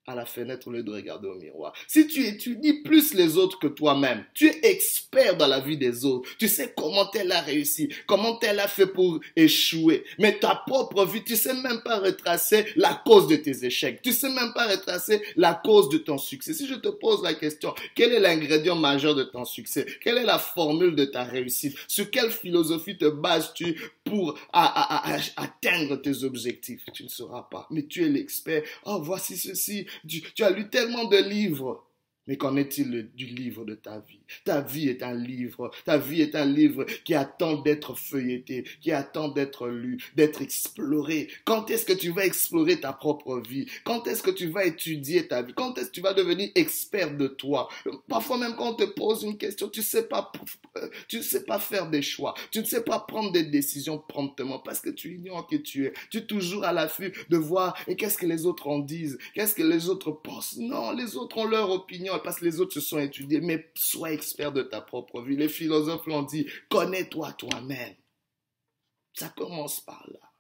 à 0.06 0.14
la 0.14 0.24
fenêtre 0.24 0.68
au 0.68 0.72
lieu 0.72 0.82
de 0.82 0.92
regarder 0.92 1.28
au 1.28 1.34
miroir. 1.36 1.72
Si 1.86 2.06
tu 2.06 2.26
étudies 2.26 2.82
plus 2.82 3.14
les 3.14 3.36
autres 3.36 3.58
que 3.58 3.68
toi-même, 3.68 4.24
tu 4.34 4.48
es 4.48 4.58
expert 4.62 5.36
dans 5.36 5.46
la 5.46 5.60
vie 5.60 5.76
des 5.76 6.04
autres, 6.04 6.28
tu 6.38 6.48
sais 6.48 6.72
comment 6.76 7.10
elle 7.12 7.30
a 7.32 7.40
réussi, 7.40 7.88
comment 8.06 8.38
elle 8.40 8.60
a 8.60 8.68
fait 8.68 8.86
pour 8.86 9.20
échouer, 9.36 10.04
mais 10.18 10.38
ta 10.38 10.54
propre 10.66 11.04
vie, 11.04 11.22
tu 11.22 11.36
sais 11.36 11.54
même 11.54 11.82
pas 11.82 11.98
retracer 11.98 12.66
la 12.76 13.00
cause 13.04 13.28
de 13.28 13.36
tes 13.36 13.64
échecs, 13.64 14.00
tu 14.02 14.12
sais 14.12 14.30
même 14.30 14.52
pas 14.54 14.68
retracer 14.68 15.22
la 15.36 15.54
cause 15.54 15.88
de 15.90 15.98
ton 15.98 16.18
succès. 16.18 16.54
Si 16.54 16.66
je 16.66 16.74
te 16.74 16.88
pose 16.88 17.22
la 17.22 17.34
question, 17.34 17.74
quel 17.94 18.12
est 18.12 18.20
l'ingrédient 18.20 18.76
majeur 18.76 19.14
de 19.14 19.24
ton 19.24 19.44
succès? 19.44 19.86
Quelle 20.02 20.18
est 20.18 20.24
la 20.24 20.38
formule 20.38 20.96
de 20.96 21.04
ta 21.04 21.24
réussite? 21.24 21.76
Sur 21.86 22.10
quelle 22.10 22.30
philosophie 22.30 22.96
te 22.96 23.08
bases-tu 23.08 23.80
pour 24.04 24.38
atteindre 24.52 25.96
tes 25.96 26.24
objectifs? 26.24 26.84
Tu 26.92 27.04
ne 27.04 27.08
sauras 27.08 27.46
pas, 27.50 27.66
mais 27.70 27.86
tu 27.86 28.04
es 28.04 28.08
l'expert. 28.08 28.62
Oh, 28.84 29.00
voici 29.02 29.36
ceci, 29.36 29.86
tu, 30.06 30.44
as 30.44 30.50
lu 30.50 30.68
tellement 30.68 31.04
de 31.04 31.16
livres. 31.16 31.84
Mais 32.26 32.36
qu'en 32.36 32.56
est-il 32.56 33.10
du 33.14 33.26
livre 33.26 33.64
de 33.64 33.74
ta 33.74 33.98
vie? 34.00 34.20
Ta 34.44 34.60
vie 34.60 34.88
est 34.88 35.02
un 35.02 35.14
livre. 35.14 35.70
Ta 35.84 35.98
vie 35.98 36.20
est 36.22 36.34
un 36.34 36.44
livre 36.44 36.84
qui 37.04 37.14
attend 37.14 37.54
d'être 37.54 37.94
feuilleté, 37.94 38.64
qui 38.80 38.92
attend 38.92 39.28
d'être 39.28 39.68
lu, 39.68 39.98
d'être 40.14 40.42
exploré. 40.42 41.28
Quand 41.44 41.70
est-ce 41.70 41.84
que 41.84 41.92
tu 41.92 42.10
vas 42.10 42.24
explorer 42.24 42.78
ta 42.78 42.92
propre 42.92 43.40
vie? 43.40 43.66
Quand 43.84 44.06
est-ce 44.06 44.22
que 44.22 44.30
tu 44.30 44.48
vas 44.48 44.64
étudier 44.64 45.26
ta 45.26 45.42
vie? 45.42 45.54
Quand 45.54 45.76
est-ce 45.78 45.86
que 45.86 45.92
tu 45.92 46.00
vas 46.00 46.14
devenir 46.14 46.50
expert 46.54 47.16
de 47.16 47.26
toi? 47.26 47.68
Parfois 48.08 48.38
même 48.38 48.54
quand 48.56 48.70
on 48.70 48.74
te 48.74 48.84
pose 48.84 49.22
une 49.22 49.38
question, 49.38 49.68
tu 49.68 49.82
sais 49.82 50.06
pas, 50.06 50.30
tu 51.08 51.18
ne 51.18 51.22
sais 51.22 51.44
pas 51.44 51.58
faire 51.58 51.88
des 51.90 52.02
choix. 52.02 52.34
Tu 52.50 52.60
ne 52.60 52.64
sais 52.64 52.84
pas 52.84 53.00
prendre 53.00 53.32
des 53.32 53.44
décisions 53.44 53.98
promptement 53.98 54.58
parce 54.58 54.80
que 54.80 54.90
tu 54.90 55.14
ignores 55.16 55.46
qui 55.46 55.62
tu 55.62 55.86
es. 55.86 55.92
Tu 56.10 56.18
es 56.18 56.26
toujours 56.26 56.64
à 56.64 56.72
l'affût 56.72 57.12
de 57.28 57.36
voir 57.36 57.76
et 57.88 57.96
qu'est-ce 57.96 58.18
que 58.18 58.26
les 58.26 58.46
autres 58.46 58.68
en 58.68 58.78
disent, 58.78 59.18
qu'est-ce 59.34 59.54
que 59.54 59.62
les 59.62 59.88
autres 59.88 60.12
pensent? 60.12 60.56
Non, 60.58 60.92
les 60.92 61.16
autres 61.16 61.38
ont 61.38 61.46
leur 61.46 61.70
opinion 61.70 62.09
parce 62.18 62.40
que 62.40 62.44
les 62.44 62.60
autres 62.60 62.74
se 62.74 62.80
sont 62.80 62.98
étudiés, 62.98 63.40
mais 63.40 63.70
sois 63.74 64.12
expert 64.12 64.52
de 64.52 64.62
ta 64.62 64.80
propre 64.80 65.22
vie. 65.22 65.36
Les 65.36 65.48
philosophes 65.48 66.06
l'ont 66.06 66.22
dit, 66.22 66.46
connais-toi 66.68 67.32
toi-même. 67.34 67.94
Ça 69.14 69.28
commence 69.30 69.80
par 69.80 70.06
là. 70.10 70.32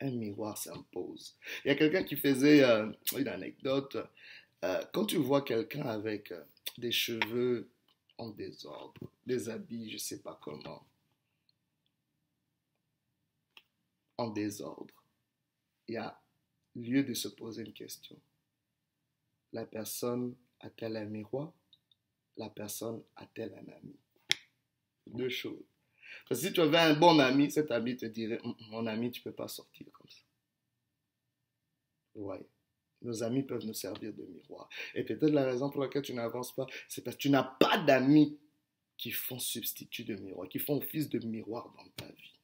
Un 0.00 0.10
miroir 0.12 0.56
s'impose. 0.56 1.36
Il 1.64 1.68
y 1.68 1.70
a 1.70 1.74
quelqu'un 1.74 2.04
qui 2.04 2.16
faisait 2.16 2.62
euh, 2.62 2.90
une 3.16 3.28
anecdote. 3.28 3.96
Euh, 4.64 4.82
quand 4.92 5.06
tu 5.06 5.16
vois 5.16 5.42
quelqu'un 5.42 5.86
avec 5.86 6.32
euh, 6.32 6.42
des 6.78 6.92
cheveux 6.92 7.70
en 8.16 8.30
désordre, 8.30 9.00
des 9.26 9.48
habits, 9.48 9.88
je 9.88 9.94
ne 9.94 9.98
sais 9.98 10.22
pas 10.22 10.38
comment, 10.42 10.86
en 14.16 14.28
désordre, 14.28 14.94
il 15.86 15.94
y 15.94 15.96
a 15.96 16.20
lieu 16.74 17.02
de 17.02 17.14
se 17.14 17.28
poser 17.28 17.64
une 17.64 17.72
question. 17.72 18.20
La 19.52 19.64
personne 19.64 20.36
a-t-elle 20.60 20.96
un 20.96 21.04
miroir 21.04 21.52
La 22.36 22.50
personne 22.50 23.02
a-t-elle 23.16 23.54
un 23.54 23.72
ami 23.72 23.96
Deux 25.06 25.28
choses. 25.28 25.64
Parce 26.28 26.40
que 26.40 26.48
si 26.48 26.52
tu 26.52 26.60
avais 26.60 26.78
un 26.78 26.94
bon 26.94 27.18
ami, 27.18 27.50
cet 27.50 27.70
ami 27.70 27.96
te 27.96 28.06
dirait, 28.06 28.40
hum, 28.42 28.54
mon 28.70 28.86
ami, 28.86 29.10
tu 29.10 29.20
ne 29.20 29.24
peux 29.24 29.34
pas 29.34 29.48
sortir 29.48 29.86
comme 29.92 30.08
ça. 30.08 30.22
Oui. 32.14 32.38
Nos 33.02 33.22
amis 33.22 33.44
peuvent 33.44 33.64
nous 33.64 33.74
servir 33.74 34.12
de 34.12 34.24
miroir. 34.24 34.68
Et 34.94 35.04
peut-être 35.04 35.32
la 35.32 35.44
raison 35.44 35.70
pour 35.70 35.82
laquelle 35.82 36.02
tu 36.02 36.14
n'avances 36.14 36.54
pas, 36.54 36.66
c'est 36.88 37.04
parce 37.04 37.16
que 37.16 37.22
tu 37.22 37.30
n'as 37.30 37.44
pas 37.44 37.78
d'amis 37.78 38.38
qui 38.96 39.12
font 39.12 39.38
substitut 39.38 40.04
de 40.04 40.16
miroir, 40.16 40.48
qui 40.48 40.58
font 40.58 40.78
office 40.78 41.08
de 41.08 41.24
miroir 41.24 41.72
dans 41.76 41.88
ta 41.90 42.10
vie. 42.10 42.34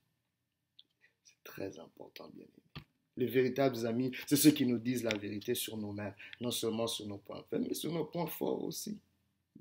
C'est 1.25 1.43
très 1.43 1.79
important, 1.81 2.29
bien 2.29 2.45
aimé. 2.45 2.84
Les 3.17 3.27
véritables 3.27 3.87
amis, 3.87 4.13
c'est 4.27 4.37
ceux 4.37 4.51
qui 4.51 4.67
nous 4.67 4.79
disent 4.79 5.05
la 5.05 5.17
vérité 5.17 5.55
sur 5.55 5.77
nous-mêmes, 5.77 6.15
non 6.41 6.51
seulement 6.51 6.87
sur 6.87 7.07
nos 7.07 7.19
points 7.19 7.45
faibles, 7.49 7.67
mais 7.69 7.75
sur 7.75 7.93
nos 7.93 8.05
points 8.05 8.27
forts 8.27 8.65
aussi. 8.65 8.99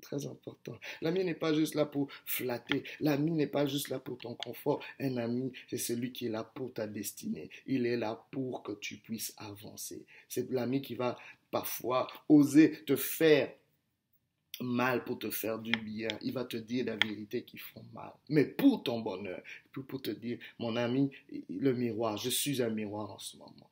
Très 0.00 0.26
important. 0.26 0.78
L'ami 1.00 1.24
n'est 1.24 1.34
pas 1.34 1.54
juste 1.54 1.76
là 1.76 1.86
pour 1.86 2.08
flatter. 2.26 2.82
L'ami 3.00 3.30
n'est 3.30 3.46
pas 3.46 3.64
juste 3.64 3.88
là 3.88 3.98
pour 3.98 4.18
ton 4.18 4.34
confort. 4.34 4.84
Un 4.98 5.16
ami, 5.16 5.52
c'est 5.70 5.78
celui 5.78 6.12
qui 6.12 6.26
est 6.26 6.30
là 6.30 6.42
pour 6.42 6.72
ta 6.72 6.86
destinée. 6.86 7.48
Il 7.66 7.86
est 7.86 7.96
là 7.96 8.26
pour 8.32 8.62
que 8.64 8.72
tu 8.72 8.96
puisses 8.96 9.32
avancer. 9.38 10.04
C'est 10.28 10.50
l'ami 10.50 10.82
qui 10.82 10.94
va 10.94 11.16
parfois 11.50 12.08
oser 12.28 12.84
te 12.84 12.96
faire 12.96 13.52
mal 14.60 15.04
pour 15.04 15.18
te 15.18 15.30
faire 15.30 15.58
du 15.58 15.72
bien. 15.72 16.08
Il 16.22 16.32
va 16.32 16.44
te 16.44 16.56
dire 16.56 16.86
la 16.86 16.96
vérité 16.96 17.42
qui 17.42 17.58
font 17.58 17.84
mal. 17.92 18.12
Mais 18.28 18.44
pour 18.44 18.82
ton 18.82 19.00
bonheur, 19.00 19.42
pour 19.72 20.00
te 20.00 20.10
dire, 20.10 20.38
mon 20.58 20.76
ami, 20.76 21.10
le 21.48 21.72
miroir, 21.72 22.16
je 22.16 22.30
suis 22.30 22.62
un 22.62 22.70
miroir 22.70 23.10
en 23.10 23.18
ce 23.18 23.36
moment. 23.36 23.70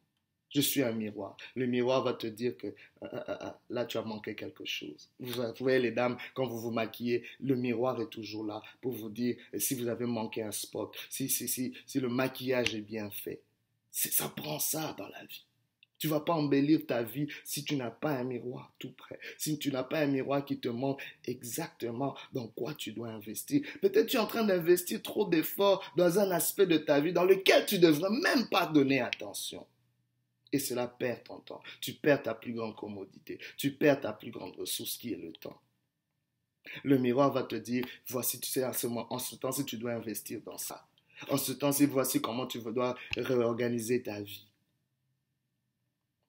Je 0.51 0.61
suis 0.61 0.83
un 0.83 0.93
miroir. 0.93 1.37
Le 1.57 1.67
miroir 1.67 2.03
va 2.03 2.13
te 2.13 2.27
dire 2.27 2.57
que 2.59 2.75
ah, 3.01 3.09
ah, 3.13 3.39
ah, 3.41 3.61
là, 3.71 3.87
tu 3.87 3.97
as 3.97 4.03
manqué 4.03 4.35
quelque 4.35 4.67
chose. 4.67 5.09
Vous 5.19 5.33
voyez, 5.61 5.79
les 5.79 5.93
dames, 5.93 6.19
quand 6.35 6.47
vous 6.47 6.61
vous 6.61 6.71
maquillez, 6.71 7.25
le 7.41 7.57
miroir 7.57 8.01
est 8.01 8.11
toujours 8.11 8.45
là 8.45 8.63
pour 8.83 8.93
vous 8.93 9.09
dire 9.09 9.37
si 9.57 9.75
vous 9.75 9.89
avez 9.89 10.05
manqué 10.05 10.43
un 10.43 10.53
spot, 10.53 10.95
si, 11.09 11.29
si, 11.31 11.49
si, 11.49 11.73
si 11.87 12.01
le 12.01 12.09
maquillage 12.09 12.75
est 12.75 12.83
bien 12.83 13.11
fait. 13.11 13.41
Ça 13.91 14.29
prend 14.29 14.59
ça 14.59 14.95
dans 14.99 15.09
la 15.09 15.25
vie. 15.25 15.45
Tu 16.03 16.09
vas 16.09 16.19
pas 16.19 16.33
embellir 16.33 16.85
ta 16.85 17.05
vie 17.05 17.29
si 17.45 17.63
tu 17.63 17.77
n'as 17.77 17.93
pas 17.93 18.11
un 18.11 18.25
miroir 18.25 18.75
tout 18.81 18.91
près, 18.91 19.21
si 19.39 19.57
tu 19.57 19.71
n'as 19.71 19.85
pas 19.85 20.01
un 20.01 20.09
miroir 20.09 20.45
qui 20.45 20.59
te 20.59 20.67
montre 20.67 21.01
exactement 21.25 22.17
dans 22.33 22.49
quoi 22.49 22.75
tu 22.75 22.91
dois 22.91 23.11
investir. 23.11 23.65
Peut-être 23.81 24.09
tu 24.09 24.17
es 24.17 24.19
en 24.19 24.27
train 24.27 24.43
d'investir 24.43 25.01
trop 25.01 25.29
d'efforts 25.29 25.93
dans 25.97 26.19
un 26.19 26.33
aspect 26.33 26.67
de 26.67 26.79
ta 26.79 26.99
vie 26.99 27.13
dans 27.13 27.23
lequel 27.23 27.67
tu 27.67 27.79
devrais 27.79 28.11
même 28.11 28.49
pas 28.49 28.67
donner 28.67 28.99
attention. 28.99 29.65
Et 30.51 30.59
cela 30.59 30.89
perd 30.89 31.23
ton 31.23 31.39
temps. 31.39 31.63
Tu 31.81 31.93
perds 31.93 32.25
ta 32.25 32.35
plus 32.35 32.53
grande 32.53 32.75
commodité. 32.75 33.39
Tu 33.57 33.71
perds 33.71 34.01
ta 34.01 34.13
plus 34.13 34.33
grande 34.33 34.57
ressource 34.57 34.97
qui 34.97 35.13
est 35.13 35.23
le 35.23 35.31
temps. 35.31 35.61
Le 36.83 36.99
miroir 36.99 37.33
va 37.33 37.45
te 37.45 37.55
dire, 37.55 37.85
voici, 38.09 38.41
tu 38.41 38.51
sais, 38.51 38.65
en 38.65 38.73
ce, 38.73 39.37
temps, 39.37 39.53
si 39.53 39.65
tu 39.65 39.77
dois 39.77 39.93
investir 39.93 40.41
dans 40.45 40.59
ça. 40.59 40.85
En 41.31 41.37
ce 41.37 41.53
temps-ci, 41.53 41.87
voici 41.87 42.21
comment 42.21 42.49
tu 42.49 42.59
dois 42.59 42.97
réorganiser 43.17 44.03
ta 44.03 44.21
vie. 44.21 44.49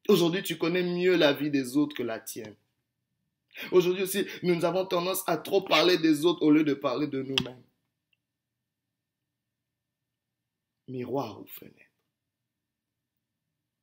Aujourd'hui, 0.10 0.44
tu 0.44 0.58
connais 0.58 0.84
mieux 0.84 1.16
la 1.16 1.34
vie 1.34 1.50
des 1.50 1.78
autres 1.78 1.96
que 1.96 2.04
la 2.04 2.20
tienne. 2.20 2.56
Aujourd'hui 3.72 4.04
aussi, 4.04 4.26
nous 4.42 4.66
avons 4.66 4.86
tendance 4.86 5.24
à 5.28 5.38
trop 5.38 5.62
parler 5.62 5.98
des 5.98 6.26
autres 6.26 6.42
au 6.42 6.52
lieu 6.52 6.64
de 6.64 6.74
parler 6.74 7.08
de 7.08 7.22
nous-mêmes. 7.22 7.64
Miroir 10.88 11.40
aux 11.40 11.46
fenêtres. 11.46 11.78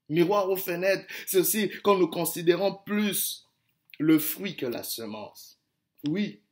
Miroir 0.08 0.50
aux 0.50 0.56
fenêtres, 0.56 1.06
c'est 1.26 1.38
aussi 1.38 1.70
quand 1.82 1.96
nous 1.96 2.08
considérons 2.08 2.74
plus 2.74 3.46
le 3.98 4.18
fruit 4.18 4.56
que 4.56 4.66
la 4.66 4.82
semence. 4.82 5.58
Oui, 6.08 6.42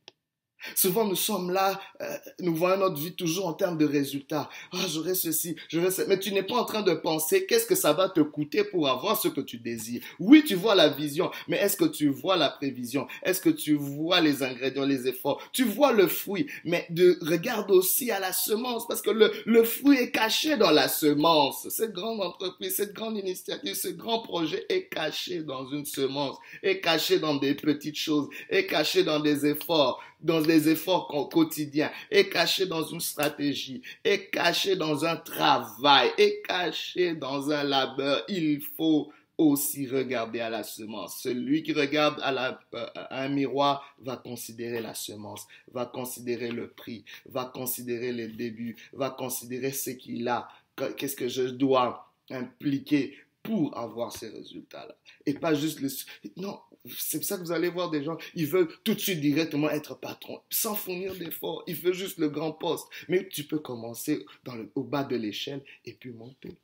Souvent, 0.75 1.05
nous 1.05 1.15
sommes 1.15 1.51
là, 1.51 1.79
euh, 2.01 2.17
nous 2.39 2.55
voyons 2.55 2.77
notre 2.77 2.99
vie 2.99 3.15
toujours 3.15 3.47
en 3.47 3.53
termes 3.53 3.77
de 3.77 3.85
résultats. 3.85 4.49
Ah, 4.73 4.85
j'aurai 4.87 5.15
ceci, 5.15 5.55
j'aurai 5.69 5.91
ceci. 5.91 6.07
Mais 6.07 6.19
tu 6.19 6.33
n'es 6.33 6.43
pas 6.43 6.55
en 6.55 6.65
train 6.65 6.81
de 6.81 6.93
penser 6.93 7.45
qu'est-ce 7.45 7.65
que 7.65 7.75
ça 7.75 7.93
va 7.93 8.09
te 8.09 8.19
coûter 8.21 8.63
pour 8.63 8.87
avoir 8.89 9.19
ce 9.19 9.27
que 9.27 9.41
tu 9.41 9.57
désires? 9.57 10.01
Oui, 10.19 10.43
tu 10.45 10.55
vois 10.55 10.75
la 10.75 10.89
vision, 10.89 11.31
mais 11.47 11.57
est-ce 11.57 11.77
que 11.77 11.85
tu 11.85 12.09
vois 12.09 12.37
la 12.37 12.49
prévision? 12.49 13.07
Est-ce 13.23 13.41
que 13.41 13.49
tu 13.49 13.73
vois 13.73 14.21
les 14.21 14.43
ingrédients, 14.43 14.85
les 14.85 15.07
efforts? 15.07 15.41
Tu 15.53 15.63
vois 15.63 15.93
le 15.93 16.07
fruit, 16.07 16.47
mais 16.65 16.85
de, 16.89 17.17
regarde 17.21 17.71
aussi 17.71 18.11
à 18.11 18.19
la 18.19 18.33
semence 18.33 18.87
parce 18.87 19.01
que 19.01 19.11
le, 19.11 19.31
le 19.45 19.63
fruit 19.63 19.97
est 19.97 20.11
caché 20.11 20.57
dans 20.57 20.71
la 20.71 20.87
semence. 20.87 21.67
Cette 21.69 21.93
grande 21.93 22.21
entreprise, 22.21 22.75
cette 22.75 22.93
grande 22.93 23.17
initiative, 23.17 23.75
ce 23.75 23.89
grand 23.89 24.19
projet 24.21 24.65
est 24.69 24.87
caché 24.87 25.43
dans 25.43 25.69
une 25.69 25.85
semence, 25.85 26.37
est 26.63 26.81
caché 26.81 27.19
dans 27.19 27.35
des 27.35 27.55
petites 27.55 27.97
choses, 27.97 28.27
est 28.49 28.65
caché 28.65 29.03
dans 29.03 29.19
des 29.19 29.45
efforts 29.45 30.01
dans 30.19 30.39
les 30.39 30.69
efforts 30.69 31.29
quotidiens, 31.31 31.91
est 32.11 32.29
caché 32.29 32.65
dans 32.65 32.83
une 32.83 32.99
stratégie, 32.99 33.81
est 34.03 34.29
caché 34.29 34.75
dans 34.75 35.05
un 35.05 35.15
travail, 35.15 36.11
est 36.17 36.41
caché 36.45 37.15
dans 37.15 37.51
un 37.51 37.63
labeur. 37.63 38.23
Il 38.27 38.61
faut 38.61 39.11
aussi 39.39 39.87
regarder 39.87 40.41
à 40.41 40.49
la 40.49 40.63
semence. 40.63 41.21
Celui 41.21 41.63
qui 41.63 41.71
regarde 41.71 42.19
à, 42.21 42.31
la, 42.33 42.59
euh, 42.75 42.85
un 43.09 43.29
miroir 43.29 43.95
va 43.99 44.17
considérer 44.17 44.81
la 44.81 44.93
semence, 44.93 45.47
va 45.71 45.85
considérer 45.85 46.51
le 46.51 46.69
prix, 46.69 47.05
va 47.25 47.45
considérer 47.45 48.11
les 48.11 48.27
débuts, 48.27 48.75
va 48.91 49.09
considérer 49.09 49.71
ce 49.71 49.91
qu'il 49.91 50.27
a, 50.27 50.49
qu'est-ce 50.97 51.15
que 51.15 51.29
je 51.29 51.43
dois 51.43 52.11
impliquer 52.29 53.17
pour 53.41 53.77
avoir 53.77 54.11
ces 54.11 54.27
résultats-là. 54.27 54.95
Et 55.25 55.33
pas 55.33 55.53
juste 55.53 55.79
le... 55.79 55.89
Non, 56.35 56.59
c'est 56.97 57.23
ça 57.23 57.37
que 57.37 57.41
vous 57.41 57.51
allez 57.51 57.69
voir 57.69 57.89
des 57.89 58.03
gens, 58.03 58.17
ils 58.35 58.47
veulent 58.47 58.69
tout 58.83 58.93
de 58.93 58.99
suite 58.99 59.19
directement 59.19 59.69
être 59.69 59.95
patron, 59.95 60.41
sans 60.49 60.75
fournir 60.75 61.13
d'efforts. 61.15 61.63
Ils 61.67 61.75
veulent 61.75 61.93
juste 61.93 62.17
le 62.17 62.29
grand 62.29 62.53
poste. 62.53 62.87
Mais 63.09 63.27
tu 63.27 63.43
peux 63.43 63.59
commencer 63.59 64.25
dans 64.43 64.55
le, 64.55 64.71
au 64.75 64.83
bas 64.83 65.03
de 65.03 65.15
l'échelle 65.15 65.63
et 65.85 65.93
puis 65.93 66.11
monter. 66.11 66.55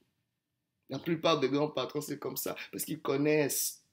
La 0.90 1.00
plupart 1.00 1.40
des 1.40 1.50
grands 1.50 1.70
patrons, 1.70 2.02
c'est 2.02 2.20
comme 2.20 2.38
ça, 2.38 2.56
parce 2.72 2.86
qu'ils 2.86 3.02
connaissent 3.02 3.84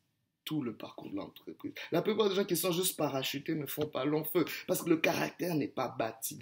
tout 0.44 0.62
le 0.62 0.74
parcours 0.74 1.10
de 1.10 1.16
l'entreprise. 1.16 1.72
La 1.90 2.02
plupart 2.02 2.28
des 2.28 2.34
gens 2.34 2.44
qui 2.44 2.56
sont 2.56 2.72
juste 2.72 2.96
parachutés 2.96 3.54
ne 3.54 3.66
font 3.66 3.86
pas 3.86 4.04
long 4.04 4.24
feu, 4.24 4.44
parce 4.66 4.82
que 4.82 4.90
le 4.90 4.98
caractère 4.98 5.54
n'est 5.54 5.68
pas 5.68 5.88
bâti. 5.88 6.38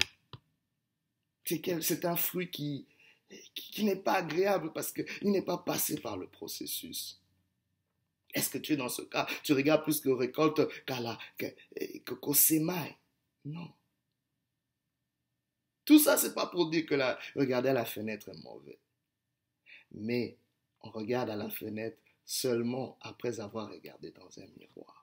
C'est 1.45 2.05
un 2.05 2.17
fruit 2.17 2.51
qui, 2.51 2.87
qui, 3.55 3.85
n'est 3.85 3.97
pas 3.97 4.15
agréable 4.15 4.73
parce 4.73 4.93
qu'il 4.93 5.31
n'est 5.31 5.43
pas 5.43 5.59
passé 5.59 5.99
par 6.01 6.17
le 6.17 6.27
processus. 6.27 7.21
Est-ce 8.35 8.51
que 8.51 8.59
tu 8.59 8.75
es 8.75 8.77
dans 8.77 8.89
ce 8.89 9.03
cas 9.03 9.27
Tu 9.43 9.53
regardes 9.53 9.83
plus 9.83 10.05
le 10.05 10.15
récolte 10.15 10.61
qu'à 10.85 11.01
la, 11.01 11.19
qu'au. 12.05 12.35
Non. 13.45 13.73
Tout 15.85 15.99
ça, 15.99 16.17
c'est 16.17 16.35
pas 16.35 16.47
pour 16.47 16.71
dire 16.71 16.87
que 16.87 16.95
regarder 17.39 17.71
à 17.71 17.73
la 17.73 17.85
fenêtre 17.85 18.29
est 18.29 18.43
mauvais. 18.45 18.79
Mais 19.93 20.37
on 20.83 20.91
regarde 20.91 21.31
à 21.31 21.37
la 21.37 21.51
fenêtre 21.51 21.99
seulement 22.25 22.97
après 23.01 23.41
avoir 23.41 23.71
regardé 23.71 24.13
dans 24.13 24.39
un 24.39 24.47
miroir. 24.57 25.00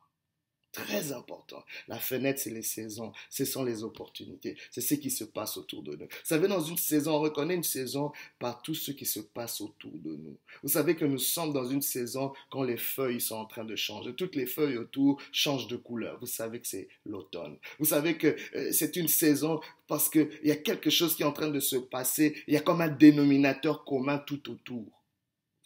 Très 0.86 1.12
important. 1.12 1.64
La 1.88 1.98
fenêtre, 1.98 2.40
c'est 2.40 2.52
les 2.52 2.62
saisons, 2.62 3.12
ce 3.32 3.46
sont 3.46 3.64
les 3.64 3.84
opportunités, 3.84 4.56
c'est 4.70 4.82
ce 4.82 4.94
qui 4.94 5.10
se 5.10 5.24
passe 5.24 5.58
autour 5.58 5.82
de 5.82 5.96
nous. 5.96 6.06
Vous 6.06 6.08
savez, 6.24 6.48
dans 6.48 6.62
une 6.62 6.78
saison, 6.78 7.16
on 7.16 7.20
reconnaît 7.20 7.56
une 7.56 7.64
saison 7.64 8.12
par 8.38 8.62
tout 8.62 8.76
ce 8.76 8.92
qui 8.92 9.08
se 9.08 9.20
passe 9.20 9.60
autour 9.60 9.92
de 9.94 10.12
nous. 10.12 10.38
Vous 10.62 10.70
savez 10.70 10.96
que 10.96 11.06
nous 11.06 11.18
sommes 11.18 11.52
dans 11.52 11.68
une 11.68 11.82
saison 11.82 12.32
quand 12.52 12.62
les 12.62 12.78
feuilles 12.78 13.20
sont 13.20 13.38
en 13.38 13.46
train 13.46 13.66
de 13.66 13.76
changer. 13.76 14.14
Toutes 14.14 14.36
les 14.36 14.46
feuilles 14.46 14.78
autour 14.78 15.20
changent 15.32 15.68
de 15.68 15.78
couleur. 15.78 16.20
Vous 16.20 16.28
savez 16.28 16.60
que 16.60 16.68
c'est 16.68 16.90
l'automne. 17.08 17.58
Vous 17.80 17.86
savez 17.86 18.16
que 18.16 18.36
euh, 18.56 18.72
c'est 18.72 18.98
une 18.98 19.08
saison 19.08 19.60
parce 19.88 20.10
qu'il 20.10 20.30
y 20.44 20.52
a 20.52 20.58
quelque 20.58 20.92
chose 20.92 21.16
qui 21.16 21.24
est 21.24 21.26
en 21.26 21.32
train 21.32 21.50
de 21.50 21.60
se 21.60 21.78
passer. 21.78 22.36
Il 22.48 22.54
y 22.54 22.58
a 22.58 22.62
comme 22.62 22.82
un 22.82 22.88
dénominateur 22.88 23.84
commun 23.84 24.20
tout 24.20 24.52
autour 24.52 24.86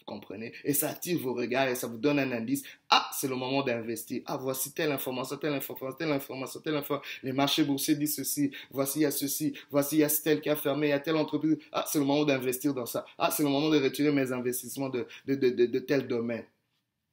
comprenez? 0.05 0.53
Et 0.63 0.73
ça 0.73 0.89
attire 0.89 1.19
vos 1.19 1.33
regards 1.33 1.67
et 1.67 1.75
ça 1.75 1.87
vous 1.87 1.97
donne 1.97 2.19
un 2.19 2.31
indice. 2.31 2.63
Ah, 2.89 3.09
c'est 3.13 3.27
le 3.27 3.35
moment 3.35 3.63
d'investir. 3.63 4.21
Ah, 4.25 4.37
voici 4.37 4.73
telle 4.73 4.91
information, 4.91 5.37
telle 5.37 5.53
information, 5.53 5.95
telle 5.97 6.11
information, 6.11 6.59
telle 6.59 6.75
information. 6.75 7.09
Les 7.23 7.33
marchés 7.33 7.63
boursiers 7.63 7.95
disent 7.95 8.15
ceci. 8.15 8.51
Voici, 8.71 8.99
il 8.99 9.01
y 9.03 9.05
a 9.05 9.11
ceci. 9.11 9.53
Voici, 9.69 9.97
il 9.97 9.99
y 9.99 10.03
a 10.03 10.09
tel 10.09 10.41
qui 10.41 10.49
a 10.49 10.55
fermé. 10.55 10.87
Il 10.87 10.89
y 10.91 10.93
a 10.93 10.99
telle 10.99 11.15
entreprise. 11.15 11.57
Ah, 11.71 11.85
c'est 11.87 11.99
le 11.99 12.05
moment 12.05 12.25
d'investir 12.25 12.73
dans 12.73 12.85
ça. 12.85 13.05
Ah, 13.17 13.31
c'est 13.31 13.43
le 13.43 13.49
moment 13.49 13.69
de 13.69 13.79
retirer 13.79 14.11
mes 14.11 14.31
investissements 14.31 14.89
de, 14.89 15.07
de, 15.25 15.35
de, 15.35 15.65
de, 15.65 15.79
tel 15.79 16.07
domaine. 16.07 16.45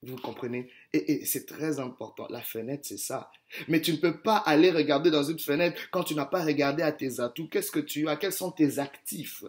Vous 0.02 0.16
comprenez? 0.16 0.70
Et, 0.92 1.12
et 1.12 1.24
c'est 1.24 1.44
très 1.46 1.80
important. 1.80 2.26
La 2.30 2.40
fenêtre, 2.40 2.84
c'est 2.86 2.98
ça. 2.98 3.30
Mais 3.66 3.80
tu 3.80 3.92
ne 3.92 3.96
peux 3.96 4.16
pas 4.16 4.36
aller 4.36 4.70
regarder 4.70 5.10
dans 5.10 5.24
une 5.24 5.38
fenêtre 5.38 5.80
quand 5.90 6.04
tu 6.04 6.14
n'as 6.14 6.24
pas 6.24 6.44
regardé 6.44 6.82
à 6.82 6.92
tes 6.92 7.20
atouts. 7.20 7.48
Qu'est-ce 7.48 7.70
que 7.70 7.80
tu 7.80 8.08
as? 8.08 8.16
Quels 8.16 8.32
sont 8.32 8.52
tes 8.52 8.78
actifs? 8.78 9.44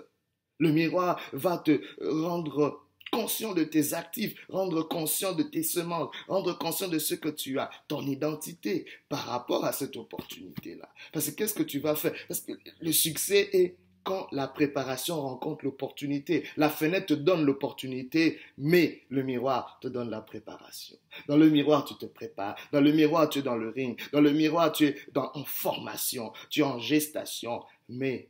Le 0.57 0.71
miroir 0.71 1.21
va 1.31 1.57
te 1.57 1.79
rendre 2.01 2.81
conscient 3.11 3.53
de 3.53 3.63
tes 3.63 3.93
actifs, 3.93 4.35
rendre 4.49 4.83
conscient 4.83 5.33
de 5.33 5.43
tes 5.43 5.63
semences, 5.63 6.09
rendre 6.27 6.57
conscient 6.57 6.87
de 6.87 6.99
ce 6.99 7.15
que 7.15 7.29
tu 7.29 7.59
as, 7.59 7.69
ton 7.87 8.05
identité 8.05 8.85
par 9.09 9.25
rapport 9.25 9.65
à 9.65 9.73
cette 9.73 9.97
opportunité-là. 9.97 10.89
Parce 11.13 11.29
que 11.29 11.35
qu'est-ce 11.35 11.53
que 11.53 11.63
tu 11.63 11.79
vas 11.79 11.95
faire? 11.95 12.13
Parce 12.27 12.41
que 12.41 12.53
le 12.81 12.91
succès 12.91 13.49
est 13.53 13.75
quand 14.03 14.27
la 14.31 14.47
préparation 14.47 15.21
rencontre 15.21 15.65
l'opportunité. 15.65 16.43
La 16.57 16.69
fenêtre 16.69 17.07
te 17.07 17.13
donne 17.13 17.43
l'opportunité, 17.45 18.39
mais 18.57 19.03
le 19.09 19.23
miroir 19.23 19.77
te 19.81 19.87
donne 19.87 20.09
la 20.09 20.21
préparation. 20.21 20.97
Dans 21.27 21.37
le 21.37 21.49
miroir, 21.49 21.85
tu 21.85 21.95
te 21.95 22.05
prépares. 22.05 22.55
Dans 22.71 22.81
le 22.81 22.91
miroir, 22.91 23.29
tu 23.29 23.39
es 23.39 23.41
dans 23.41 23.55
le 23.55 23.69
ring. 23.69 23.99
Dans 24.11 24.21
le 24.21 24.31
miroir, 24.31 24.71
tu 24.71 24.87
es 24.87 24.95
en 25.15 25.43
formation. 25.43 26.31
Tu 26.49 26.61
es 26.61 26.63
en 26.63 26.79
gestation. 26.79 27.63
Mais 27.87 28.29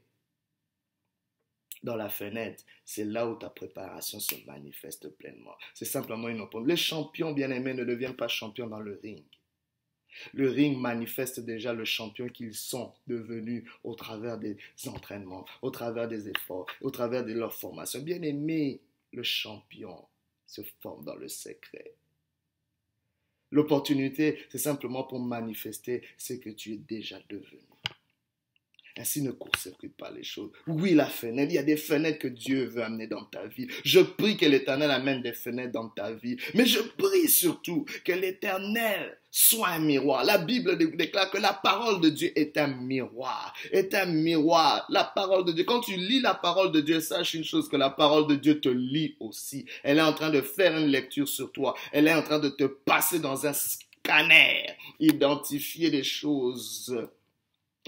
dans 1.83 1.95
la 1.95 2.09
fenêtre, 2.09 2.63
c'est 2.85 3.05
là 3.05 3.27
où 3.27 3.35
ta 3.35 3.49
préparation 3.49 4.19
se 4.19 4.35
manifeste 4.45 5.09
pleinement. 5.17 5.55
C'est 5.73 5.85
simplement 5.85 6.27
une 6.27 6.41
opportunité. 6.41 6.73
Les 6.73 6.77
champions 6.77 7.31
bien-aimés 7.31 7.73
ne 7.73 7.83
deviennent 7.83 8.15
pas 8.15 8.27
champions 8.27 8.67
dans 8.67 8.79
le 8.79 8.99
ring. 9.01 9.23
Le 10.33 10.49
ring 10.49 10.77
manifeste 10.77 11.39
déjà 11.39 11.73
le 11.73 11.85
champion 11.85 12.27
qu'ils 12.27 12.55
sont 12.55 12.93
devenus 13.07 13.63
au 13.83 13.95
travers 13.95 14.37
des 14.37 14.57
entraînements, 14.87 15.45
au 15.61 15.69
travers 15.69 16.07
des 16.07 16.29
efforts, 16.29 16.65
au 16.81 16.89
travers 16.89 17.23
de 17.25 17.33
leur 17.33 17.53
formation. 17.53 18.01
Bien 18.01 18.21
aimé, 18.23 18.81
le 19.13 19.23
champion 19.23 20.05
se 20.45 20.61
forme 20.81 21.05
dans 21.05 21.15
le 21.15 21.27
secret. 21.27 21.93
L'opportunité, 23.51 24.39
c'est 24.49 24.57
simplement 24.57 25.03
pour 25.03 25.19
manifester 25.19 26.03
ce 26.17 26.33
que 26.33 26.49
tu 26.49 26.73
es 26.73 26.77
déjà 26.77 27.19
devenu. 27.29 27.68
Ainsi 28.99 29.21
ne 29.21 29.31
court-circuite 29.31 29.95
pas 29.95 30.11
les 30.11 30.23
choses. 30.23 30.51
Oui, 30.67 30.93
la 30.93 31.05
fenêtre, 31.05 31.49
il 31.51 31.55
y 31.55 31.57
a 31.57 31.63
des 31.63 31.77
fenêtres 31.77 32.19
que 32.19 32.27
Dieu 32.27 32.65
veut 32.65 32.83
amener 32.83 33.07
dans 33.07 33.23
ta 33.23 33.47
vie. 33.47 33.67
Je 33.85 34.01
prie 34.01 34.35
que 34.35 34.45
l'Éternel 34.45 34.91
amène 34.91 35.21
des 35.21 35.31
fenêtres 35.31 35.71
dans 35.71 35.87
ta 35.87 36.11
vie. 36.11 36.35
Mais 36.53 36.65
je 36.65 36.79
prie 36.79 37.29
surtout 37.29 37.85
que 38.03 38.11
l'Éternel 38.11 39.17
soit 39.31 39.69
un 39.69 39.79
miroir. 39.79 40.25
La 40.25 40.37
Bible 40.37 40.77
déclare 40.97 41.31
que 41.31 41.37
la 41.37 41.53
parole 41.53 42.01
de 42.01 42.09
Dieu 42.09 42.37
est 42.37 42.57
un 42.57 42.67
miroir. 42.67 43.53
Est 43.71 43.93
un 43.93 44.05
miroir. 44.05 44.85
La 44.89 45.05
parole 45.05 45.45
de 45.45 45.53
Dieu. 45.53 45.63
Quand 45.63 45.79
tu 45.79 45.95
lis 45.95 46.19
la 46.19 46.33
parole 46.33 46.73
de 46.73 46.81
Dieu, 46.81 46.99
sache 46.99 47.35
une 47.35 47.45
chose 47.45 47.69
que 47.69 47.77
la 47.77 47.91
parole 47.91 48.27
de 48.27 48.35
Dieu 48.35 48.59
te 48.59 48.67
lit 48.67 49.15
aussi. 49.21 49.63
Elle 49.83 49.99
est 49.99 50.01
en 50.01 50.13
train 50.13 50.29
de 50.29 50.41
faire 50.41 50.77
une 50.77 50.87
lecture 50.87 51.29
sur 51.29 51.53
toi. 51.53 51.73
Elle 51.93 52.09
est 52.09 52.13
en 52.13 52.21
train 52.21 52.39
de 52.39 52.49
te 52.49 52.65
passer 52.65 53.19
dans 53.19 53.45
un 53.45 53.53
scanner, 53.53 54.75
identifier 54.99 55.89
des 55.89 56.03
choses 56.03 56.93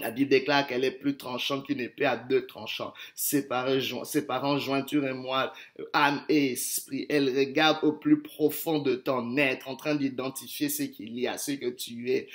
la 0.02 0.10
Bible 0.10 0.30
déclare 0.30 0.66
qu'elle 0.66 0.84
est 0.84 0.90
plus 0.90 1.16
tranchante 1.16 1.66
qu'une 1.66 1.80
épée 1.80 2.04
à 2.04 2.16
deux 2.16 2.46
tranchants, 2.46 2.92
séparant 3.14 4.58
jointure 4.58 5.06
et 5.06 5.14
moelle, 5.14 5.50
euh, 5.78 5.84
âme 5.92 6.24
et 6.28 6.52
esprit. 6.52 7.06
Elle 7.08 7.36
regarde 7.36 7.78
au 7.82 7.92
plus 7.92 8.20
profond 8.20 8.80
de 8.80 8.96
ton 8.96 9.36
être, 9.36 9.68
en 9.68 9.76
train 9.76 9.94
d'identifier 9.94 10.68
ce 10.68 10.82
qu'il 10.82 11.18
y 11.18 11.28
a, 11.28 11.38
ce 11.38 11.52
que 11.52 11.70
tu 11.70 12.10
es, 12.10 12.28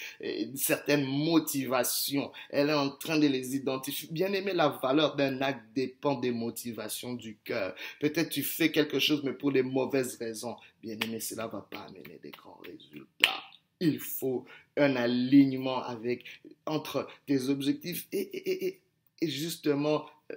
certaines 0.55 1.05
motivations. 1.05 2.31
Elle 2.49 2.69
est 2.69 2.73
en 2.73 2.89
train 2.89 3.19
de 3.19 3.27
les 3.27 3.55
identifier. 3.55 4.07
Bien 4.11 4.31
aimé, 4.31 4.53
la 4.53 4.69
valeur 4.69 5.15
d'un 5.15 5.41
acte 5.41 5.65
dépend 5.75 6.15
des 6.15 6.31
motivations 6.31 7.13
du 7.13 7.37
cœur. 7.43 7.75
Peut-être 7.99 8.29
tu 8.29 8.43
fais 8.43 8.71
quelque 8.71 8.99
chose, 8.99 9.21
mais 9.23 9.33
pour 9.33 9.51
les 9.51 9.63
mauvaises 9.63 10.17
raisons. 10.17 10.55
Bien 10.81 10.97
aimé, 10.99 11.19
cela 11.19 11.47
va 11.47 11.67
pas 11.69 11.85
amener 11.89 12.19
des 12.23 12.31
grands 12.31 12.61
résultats 12.63 13.43
il 13.79 13.99
faut 13.99 14.45
un 14.77 14.95
alignement 14.95 15.83
avec, 15.83 16.25
entre 16.65 17.07
tes 17.25 17.49
objectifs 17.49 18.07
et, 18.11 18.79
justement 19.21 20.05
euh, 20.31 20.35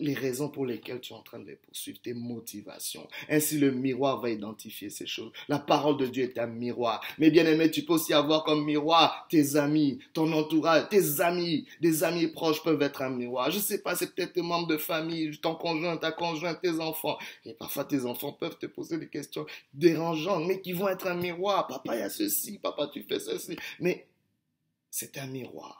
les 0.00 0.14
raisons 0.14 0.48
pour 0.48 0.66
lesquelles 0.66 1.00
tu 1.00 1.12
es 1.12 1.16
en 1.16 1.22
train 1.22 1.38
de 1.38 1.46
les 1.46 1.56
poursuivre, 1.56 1.98
tes 2.02 2.14
motivations. 2.14 3.06
Ainsi, 3.28 3.58
le 3.58 3.70
miroir 3.70 4.20
va 4.20 4.30
identifier 4.30 4.90
ces 4.90 5.06
choses. 5.06 5.30
La 5.48 5.58
parole 5.58 5.96
de 5.96 6.06
Dieu 6.06 6.24
est 6.24 6.38
un 6.38 6.46
miroir. 6.46 7.00
Mais 7.18 7.30
bien 7.30 7.46
aimé, 7.46 7.70
tu 7.70 7.84
peux 7.84 7.94
aussi 7.94 8.12
avoir 8.12 8.44
comme 8.44 8.64
miroir 8.64 9.26
tes 9.30 9.56
amis, 9.56 10.00
ton 10.12 10.32
entourage, 10.32 10.88
tes 10.88 11.20
amis. 11.20 11.66
Des 11.80 12.02
amis 12.02 12.26
proches 12.28 12.62
peuvent 12.62 12.82
être 12.82 13.02
un 13.02 13.10
miroir. 13.10 13.50
Je 13.50 13.58
sais 13.58 13.82
pas, 13.82 13.94
c'est 13.94 14.14
peut-être 14.14 14.32
tes 14.32 14.42
membres 14.42 14.68
de 14.68 14.78
famille, 14.78 15.38
ton 15.38 15.54
conjoint, 15.54 15.96
ta 15.96 16.12
conjointe, 16.12 16.60
tes 16.60 16.80
enfants. 16.80 17.18
Et 17.44 17.52
parfois, 17.52 17.84
tes 17.84 18.04
enfants 18.04 18.32
peuvent 18.32 18.58
te 18.58 18.66
poser 18.66 18.98
des 18.98 19.08
questions 19.08 19.46
dérangeantes, 19.74 20.46
mais 20.46 20.60
qui 20.60 20.72
vont 20.72 20.88
être 20.88 21.06
un 21.06 21.14
miroir. 21.14 21.66
Papa, 21.66 21.96
il 21.96 22.00
y 22.00 22.02
a 22.02 22.10
ceci. 22.10 22.58
Papa, 22.58 22.88
tu 22.92 23.02
fais 23.02 23.20
ceci. 23.20 23.56
Mais 23.78 24.06
c'est 24.90 25.18
un 25.18 25.26
miroir. 25.26 25.79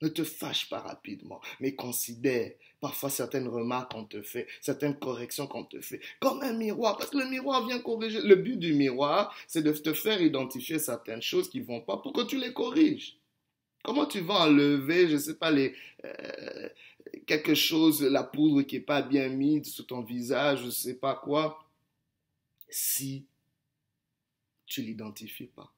Ne 0.00 0.08
te 0.08 0.22
fâche 0.22 0.68
pas 0.68 0.78
rapidement, 0.78 1.40
mais 1.58 1.74
considère 1.74 2.52
parfois 2.80 3.10
certaines 3.10 3.48
remarques 3.48 3.92
qu'on 3.92 4.04
te 4.04 4.22
fait, 4.22 4.46
certaines 4.60 4.96
corrections 4.98 5.48
qu'on 5.48 5.64
te 5.64 5.80
fait, 5.80 6.00
comme 6.20 6.42
un 6.42 6.52
miroir, 6.52 6.96
parce 6.96 7.10
que 7.10 7.18
le 7.18 7.28
miroir 7.28 7.66
vient 7.66 7.80
corriger. 7.80 8.20
Le 8.20 8.36
but 8.36 8.56
du 8.56 8.74
miroir, 8.74 9.34
c'est 9.48 9.62
de 9.62 9.72
te 9.72 9.92
faire 9.92 10.22
identifier 10.22 10.78
certaines 10.78 11.22
choses 11.22 11.50
qui 11.50 11.60
vont 11.60 11.80
pas 11.80 11.96
pour 11.96 12.12
que 12.12 12.22
tu 12.22 12.38
les 12.38 12.52
corriges. 12.52 13.18
Comment 13.82 14.06
tu 14.06 14.20
vas 14.20 14.42
enlever, 14.42 15.08
je 15.08 15.16
sais 15.16 15.36
pas, 15.36 15.50
les, 15.50 15.74
euh, 16.04 16.68
quelque 17.26 17.54
chose, 17.54 18.02
la 18.02 18.22
poudre 18.22 18.62
qui 18.62 18.76
est 18.76 18.80
pas 18.80 19.02
bien 19.02 19.28
mise 19.28 19.72
sur 19.72 19.86
ton 19.86 20.02
visage, 20.02 20.64
je 20.64 20.70
sais 20.70 20.94
pas 20.94 21.14
quoi, 21.14 21.64
si 22.68 23.26
tu 24.66 24.82
l'identifies 24.82 25.46
pas? 25.46 25.72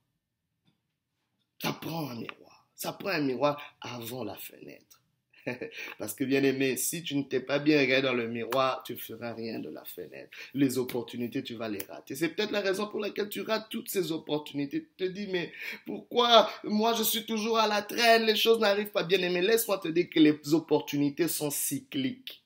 Ça 1.63 1.73
prend 1.73 2.11
un 2.11 2.17
miroir. 2.17 2.50
Ça 2.81 2.95
prend 2.95 3.11
un 3.11 3.21
miroir 3.21 3.61
avant 3.83 4.25
la 4.25 4.37
fenêtre. 4.37 5.03
Parce 5.99 6.15
que 6.15 6.25
bien 6.25 6.43
aimé, 6.43 6.79
si 6.79 7.03
tu 7.03 7.15
ne 7.15 7.25
t'es 7.25 7.41
pas 7.41 7.59
bien 7.59 7.79
regardé 7.79 8.07
dans 8.07 8.15
le 8.15 8.27
miroir, 8.27 8.83
tu 8.87 8.95
ne 8.95 8.99
feras 8.99 9.35
rien 9.35 9.59
de 9.59 9.69
la 9.69 9.85
fenêtre. 9.85 10.31
Les 10.55 10.79
opportunités, 10.79 11.43
tu 11.43 11.57
vas 11.57 11.69
les 11.69 11.85
rater. 11.87 12.15
C'est 12.15 12.31
peut-être 12.31 12.53
la 12.53 12.63
raison 12.63 12.89
pour 12.89 13.01
laquelle 13.01 13.29
tu 13.29 13.43
rates 13.43 13.69
toutes 13.69 13.91
ces 13.91 14.13
opportunités. 14.13 14.89
Tu 14.97 15.05
te 15.05 15.11
dis, 15.11 15.27
mais 15.27 15.53
pourquoi 15.85 16.51
moi 16.65 16.95
je 16.95 17.03
suis 17.03 17.27
toujours 17.27 17.59
à 17.59 17.69
la 17.69 17.83
traîne, 17.83 18.25
les 18.25 18.35
choses 18.35 18.61
n'arrivent 18.61 18.93
pas 18.93 19.05
bien 19.05 19.21
aimé. 19.21 19.43
Laisse-moi 19.43 19.77
te 19.77 19.89
dire 19.89 20.09
que 20.09 20.19
les 20.19 20.55
opportunités 20.55 21.29
sont 21.29 21.51
cycliques 21.51 22.43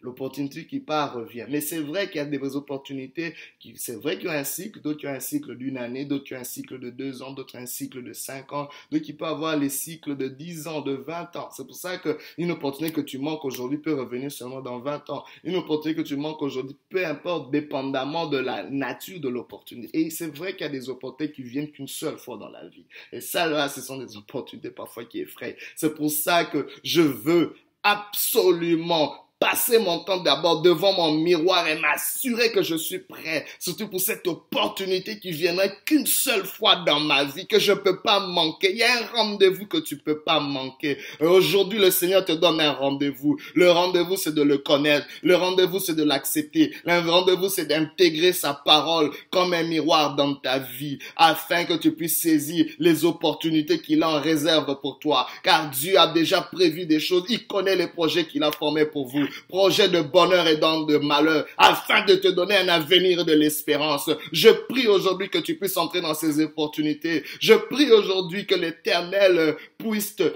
l'opportunité 0.00 0.66
qui 0.66 0.80
part 0.80 1.14
revient. 1.14 1.46
Mais 1.48 1.60
c'est 1.60 1.80
vrai 1.80 2.06
qu'il 2.06 2.16
y 2.16 2.20
a 2.20 2.24
des 2.24 2.56
opportunités, 2.56 3.34
qui, 3.58 3.74
c'est 3.76 3.96
vrai 3.96 4.16
qu'il 4.16 4.26
y 4.26 4.30
a 4.30 4.38
un 4.38 4.44
cycle, 4.44 4.80
d'autres 4.80 5.00
qui 5.00 5.06
ont 5.06 5.12
un 5.12 5.20
cycle 5.20 5.56
d'une 5.56 5.76
année, 5.76 6.04
d'autres 6.04 6.24
qui 6.24 6.34
ont 6.34 6.38
un 6.38 6.44
cycle 6.44 6.78
de 6.78 6.90
deux 6.90 7.22
ans, 7.22 7.32
d'autres 7.32 7.56
un 7.56 7.66
cycle 7.66 8.02
de 8.02 8.12
cinq 8.12 8.52
ans, 8.52 8.68
d'autres 8.90 9.04
qui 9.04 9.12
peuvent 9.12 9.28
avoir 9.28 9.56
les 9.56 9.68
cycles 9.68 10.16
de 10.16 10.28
dix 10.28 10.68
ans, 10.68 10.80
de 10.82 10.92
vingt 10.92 11.34
ans. 11.36 11.48
C'est 11.50 11.66
pour 11.66 11.74
ça 11.74 11.98
qu'une 11.98 12.50
opportunité 12.50 12.94
que 12.94 13.00
tu 13.00 13.18
manques 13.18 13.44
aujourd'hui 13.44 13.78
peut 13.78 13.94
revenir 13.94 14.30
seulement 14.30 14.60
dans 14.60 14.78
vingt 14.78 15.08
ans. 15.10 15.24
Une 15.44 15.56
opportunité 15.56 16.02
que 16.02 16.06
tu 16.06 16.16
manques 16.16 16.42
aujourd'hui, 16.42 16.76
peu 16.88 17.04
importe, 17.04 17.50
dépendamment 17.50 18.26
de 18.26 18.38
la 18.38 18.62
nature 18.70 19.20
de 19.20 19.28
l'opportunité. 19.28 19.98
Et 19.98 20.10
c'est 20.10 20.34
vrai 20.34 20.52
qu'il 20.52 20.62
y 20.62 20.68
a 20.68 20.72
des 20.72 20.88
opportunités 20.88 21.34
qui 21.34 21.42
viennent 21.42 21.70
qu'une 21.70 21.88
seule 21.88 22.18
fois 22.18 22.36
dans 22.36 22.50
la 22.50 22.66
vie. 22.68 22.84
Et 23.12 23.20
ça, 23.20 23.46
là, 23.46 23.68
ce 23.68 23.80
sont 23.80 23.98
des 23.98 24.16
opportunités 24.16 24.70
parfois 24.70 25.04
qui 25.04 25.20
effraient. 25.20 25.56
C'est 25.74 25.94
pour 25.94 26.10
ça 26.10 26.44
que 26.44 26.68
je 26.84 27.02
veux 27.02 27.56
absolument 27.82 29.27
passer 29.38 29.78
mon 29.78 30.00
temps 30.00 30.18
d'abord 30.18 30.62
devant 30.62 30.92
mon 30.92 31.12
miroir 31.12 31.66
et 31.68 31.78
m'assurer 31.78 32.50
que 32.50 32.62
je 32.62 32.74
suis 32.76 32.98
prêt, 32.98 33.46
surtout 33.58 33.88
pour 33.88 34.00
cette 34.00 34.26
opportunité 34.26 35.18
qui 35.20 35.30
viendrait 35.30 35.72
qu'une 35.84 36.06
seule 36.06 36.44
fois 36.44 36.76
dans 36.86 37.00
ma 37.00 37.24
vie, 37.24 37.46
que 37.46 37.58
je 37.58 37.72
peux 37.72 38.00
pas 38.00 38.20
manquer. 38.20 38.72
Il 38.72 38.78
y 38.78 38.82
a 38.82 38.92
un 38.92 39.06
rendez-vous 39.14 39.66
que 39.66 39.78
tu 39.78 39.96
peux 39.96 40.20
pas 40.20 40.40
manquer. 40.40 40.98
Aujourd'hui, 41.20 41.78
le 41.78 41.90
Seigneur 41.90 42.24
te 42.24 42.32
donne 42.32 42.60
un 42.60 42.72
rendez-vous. 42.72 43.38
Le 43.54 43.70
rendez-vous, 43.70 44.16
c'est 44.16 44.34
de 44.34 44.42
le 44.42 44.58
connaître. 44.58 45.06
Le 45.22 45.36
rendez-vous, 45.36 45.78
c'est 45.78 45.94
de 45.94 46.04
l'accepter. 46.04 46.74
Le 46.84 46.98
rendez-vous, 47.08 47.48
c'est 47.48 47.66
d'intégrer 47.66 48.32
sa 48.32 48.54
parole 48.54 49.10
comme 49.30 49.52
un 49.52 49.62
miroir 49.62 50.16
dans 50.16 50.34
ta 50.34 50.58
vie, 50.58 50.98
afin 51.16 51.64
que 51.64 51.74
tu 51.74 51.92
puisses 51.92 52.20
saisir 52.20 52.66
les 52.78 53.04
opportunités 53.04 53.80
qu'il 53.80 54.02
en 54.02 54.20
réserve 54.20 54.80
pour 54.80 54.98
toi. 54.98 55.28
Car 55.42 55.70
Dieu 55.70 55.98
a 55.98 56.08
déjà 56.08 56.40
prévu 56.40 56.86
des 56.86 57.00
choses. 57.00 57.24
Il 57.28 57.46
connaît 57.46 57.76
les 57.76 57.86
projets 57.86 58.26
qu'il 58.26 58.42
a 58.42 58.50
formés 58.50 58.86
pour 58.86 59.06
vous 59.06 59.27
projet 59.48 59.88
de 59.88 60.00
bonheur 60.00 60.46
et 60.46 60.56
dans 60.56 60.82
de 60.82 60.98
malheur, 60.98 61.46
afin 61.56 62.04
de 62.04 62.14
te 62.14 62.28
donner 62.28 62.56
un 62.56 62.68
avenir 62.68 63.24
de 63.24 63.32
l'espérance. 63.32 64.10
Je 64.32 64.48
prie 64.48 64.86
aujourd'hui 64.86 65.28
que 65.28 65.38
tu 65.38 65.56
puisses 65.56 65.76
entrer 65.76 66.00
dans 66.00 66.14
ces 66.14 66.40
opportunités. 66.42 67.24
Je 67.40 67.54
prie 67.54 67.90
aujourd'hui 67.90 68.46
que 68.46 68.54
l'Éternel 68.54 69.56
puisse 69.78 70.16
te, 70.16 70.32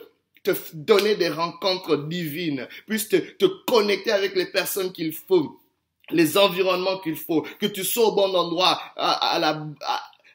donner 0.74 1.14
des 1.14 1.28
rencontres 1.28 1.96
divines, 1.96 2.66
puisse 2.86 3.08
te, 3.08 3.16
te 3.16 3.46
connecter 3.66 4.12
avec 4.12 4.34
les 4.34 4.46
personnes 4.46 4.92
qu'il 4.92 5.12
faut 5.12 5.58
les 6.10 6.36
environnements 6.36 6.98
qu'il 6.98 7.16
faut, 7.16 7.46
que 7.60 7.66
tu 7.66 7.84
sois 7.84 8.08
au 8.08 8.12
bon 8.12 8.34
endroit, 8.34 8.80
à, 8.96 9.38
la, 9.40 9.66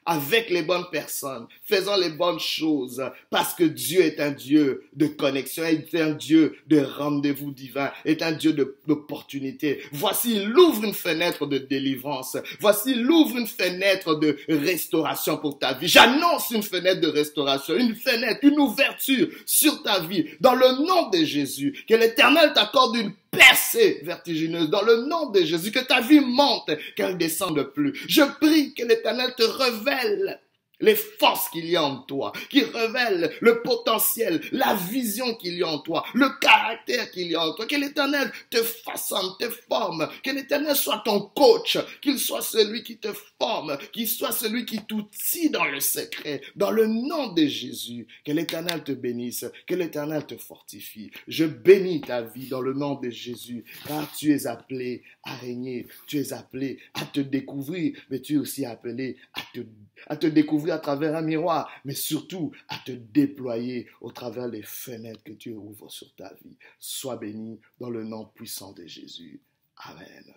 avec 0.08 0.48
les 0.48 0.62
bonnes 0.62 0.86
personnes, 0.90 1.46
faisant 1.62 1.96
les 1.96 2.08
bonnes 2.08 2.40
choses, 2.40 3.04
parce 3.28 3.52
que 3.52 3.64
Dieu 3.64 4.00
est 4.00 4.20
un 4.20 4.30
Dieu 4.30 4.84
de 4.94 5.06
connexion, 5.06 5.64
est 5.64 5.94
un 5.94 6.12
Dieu 6.12 6.56
de 6.66 6.80
rendez-vous 6.80 7.50
divin, 7.50 7.92
est 8.06 8.22
un 8.22 8.32
Dieu 8.32 8.54
d'opportunité. 8.86 9.82
Voici, 9.92 10.36
il 10.36 10.58
ouvre 10.58 10.84
une 10.84 10.94
fenêtre 10.94 11.46
de 11.46 11.58
délivrance. 11.58 12.38
Voici, 12.58 12.92
il 12.92 13.10
ouvre 13.10 13.36
une 13.36 13.46
fenêtre 13.46 14.14
de 14.14 14.38
restauration 14.48 15.36
pour 15.36 15.58
ta 15.58 15.74
vie. 15.74 15.88
J'annonce 15.88 16.50
une 16.52 16.62
fenêtre 16.62 17.02
de 17.02 17.08
restauration, 17.08 17.76
une 17.76 17.94
fenêtre, 17.94 18.40
une 18.42 18.58
ouverture 18.58 19.28
sur 19.44 19.82
ta 19.82 20.00
vie, 20.00 20.24
dans 20.40 20.54
le 20.54 20.86
nom 20.86 21.10
de 21.10 21.22
Jésus. 21.22 21.84
Que 21.86 21.94
l'Éternel 21.94 22.54
t'accorde 22.54 22.96
une 22.96 23.12
percée 23.30 24.00
vertigineuse 24.02 24.70
dans 24.70 24.82
le 24.82 25.06
nom 25.06 25.30
de 25.30 25.42
Jésus, 25.42 25.72
que 25.72 25.78
ta 25.80 26.00
vie 26.00 26.20
monte, 26.20 26.70
qu'elle 26.96 27.16
descende 27.16 27.62
plus. 27.74 28.04
Je 28.08 28.22
prie 28.40 28.74
que 28.74 28.84
l'Éternel 28.84 29.34
te 29.36 29.42
révèle 29.42 30.40
les 30.80 30.94
forces 30.94 31.48
qu'il 31.50 31.68
y 31.68 31.76
a 31.76 31.82
en 31.82 31.98
toi, 31.98 32.32
qui 32.50 32.62
révèlent 32.62 33.32
le 33.40 33.62
potentiel, 33.62 34.40
la 34.52 34.74
vision 34.74 35.34
qu'il 35.34 35.54
y 35.54 35.62
a 35.62 35.68
en 35.68 35.78
toi, 35.78 36.04
le 36.14 36.28
caractère 36.40 37.10
qu'il 37.10 37.30
y 37.30 37.34
a 37.34 37.44
en 37.44 37.54
toi, 37.54 37.66
que 37.66 37.76
l'éternel 37.76 38.30
te 38.50 38.58
façonne, 38.58 39.32
te 39.38 39.48
forme, 39.48 40.08
que 40.22 40.30
l'éternel 40.30 40.76
soit 40.76 41.02
ton 41.04 41.20
coach, 41.20 41.78
qu'il 42.00 42.18
soit 42.18 42.42
celui 42.42 42.82
qui 42.82 42.98
te 42.98 43.12
forme, 43.38 43.76
qu'il 43.92 44.08
soit 44.08 44.32
celui 44.32 44.64
qui 44.64 44.78
t'outille 44.84 45.50
dans 45.50 45.64
le 45.64 45.80
secret, 45.80 46.40
dans 46.56 46.70
le 46.70 46.86
nom 46.86 47.32
de 47.32 47.46
Jésus, 47.46 48.06
que 48.24 48.32
l'éternel 48.32 48.84
te 48.84 48.92
bénisse, 48.92 49.46
que 49.66 49.74
l'éternel 49.74 50.26
te 50.26 50.36
fortifie. 50.36 51.10
Je 51.26 51.44
bénis 51.44 52.00
ta 52.00 52.22
vie 52.22 52.48
dans 52.48 52.60
le 52.60 52.74
nom 52.74 52.94
de 52.94 53.10
Jésus, 53.10 53.64
car 53.86 54.10
tu 54.16 54.32
es 54.32 54.46
appelé 54.46 55.02
à 55.24 55.34
régner, 55.36 55.86
tu 56.06 56.18
es 56.18 56.32
appelé 56.32 56.78
à 56.94 57.04
te 57.04 57.20
découvrir, 57.20 57.98
mais 58.10 58.20
tu 58.20 58.34
es 58.34 58.38
aussi 58.38 58.64
appelé 58.64 59.16
à 59.34 59.40
te, 59.52 59.60
à 60.06 60.16
te 60.16 60.26
découvrir 60.26 60.74
à 60.74 60.78
travers 60.78 61.16
un 61.16 61.22
miroir, 61.22 61.70
mais 61.84 61.94
surtout 61.94 62.52
à 62.68 62.78
te 62.78 62.92
déployer 62.92 63.88
au 64.00 64.10
travers 64.10 64.50
des 64.50 64.62
fenêtres 64.62 65.24
que 65.24 65.32
tu 65.32 65.52
ouvres 65.52 65.90
sur 65.90 66.14
ta 66.14 66.32
vie. 66.42 66.56
Sois 66.78 67.16
béni 67.16 67.60
dans 67.78 67.90
le 67.90 68.04
nom 68.04 68.26
puissant 68.26 68.72
de 68.72 68.86
Jésus. 68.86 69.42
Amen. 69.76 70.34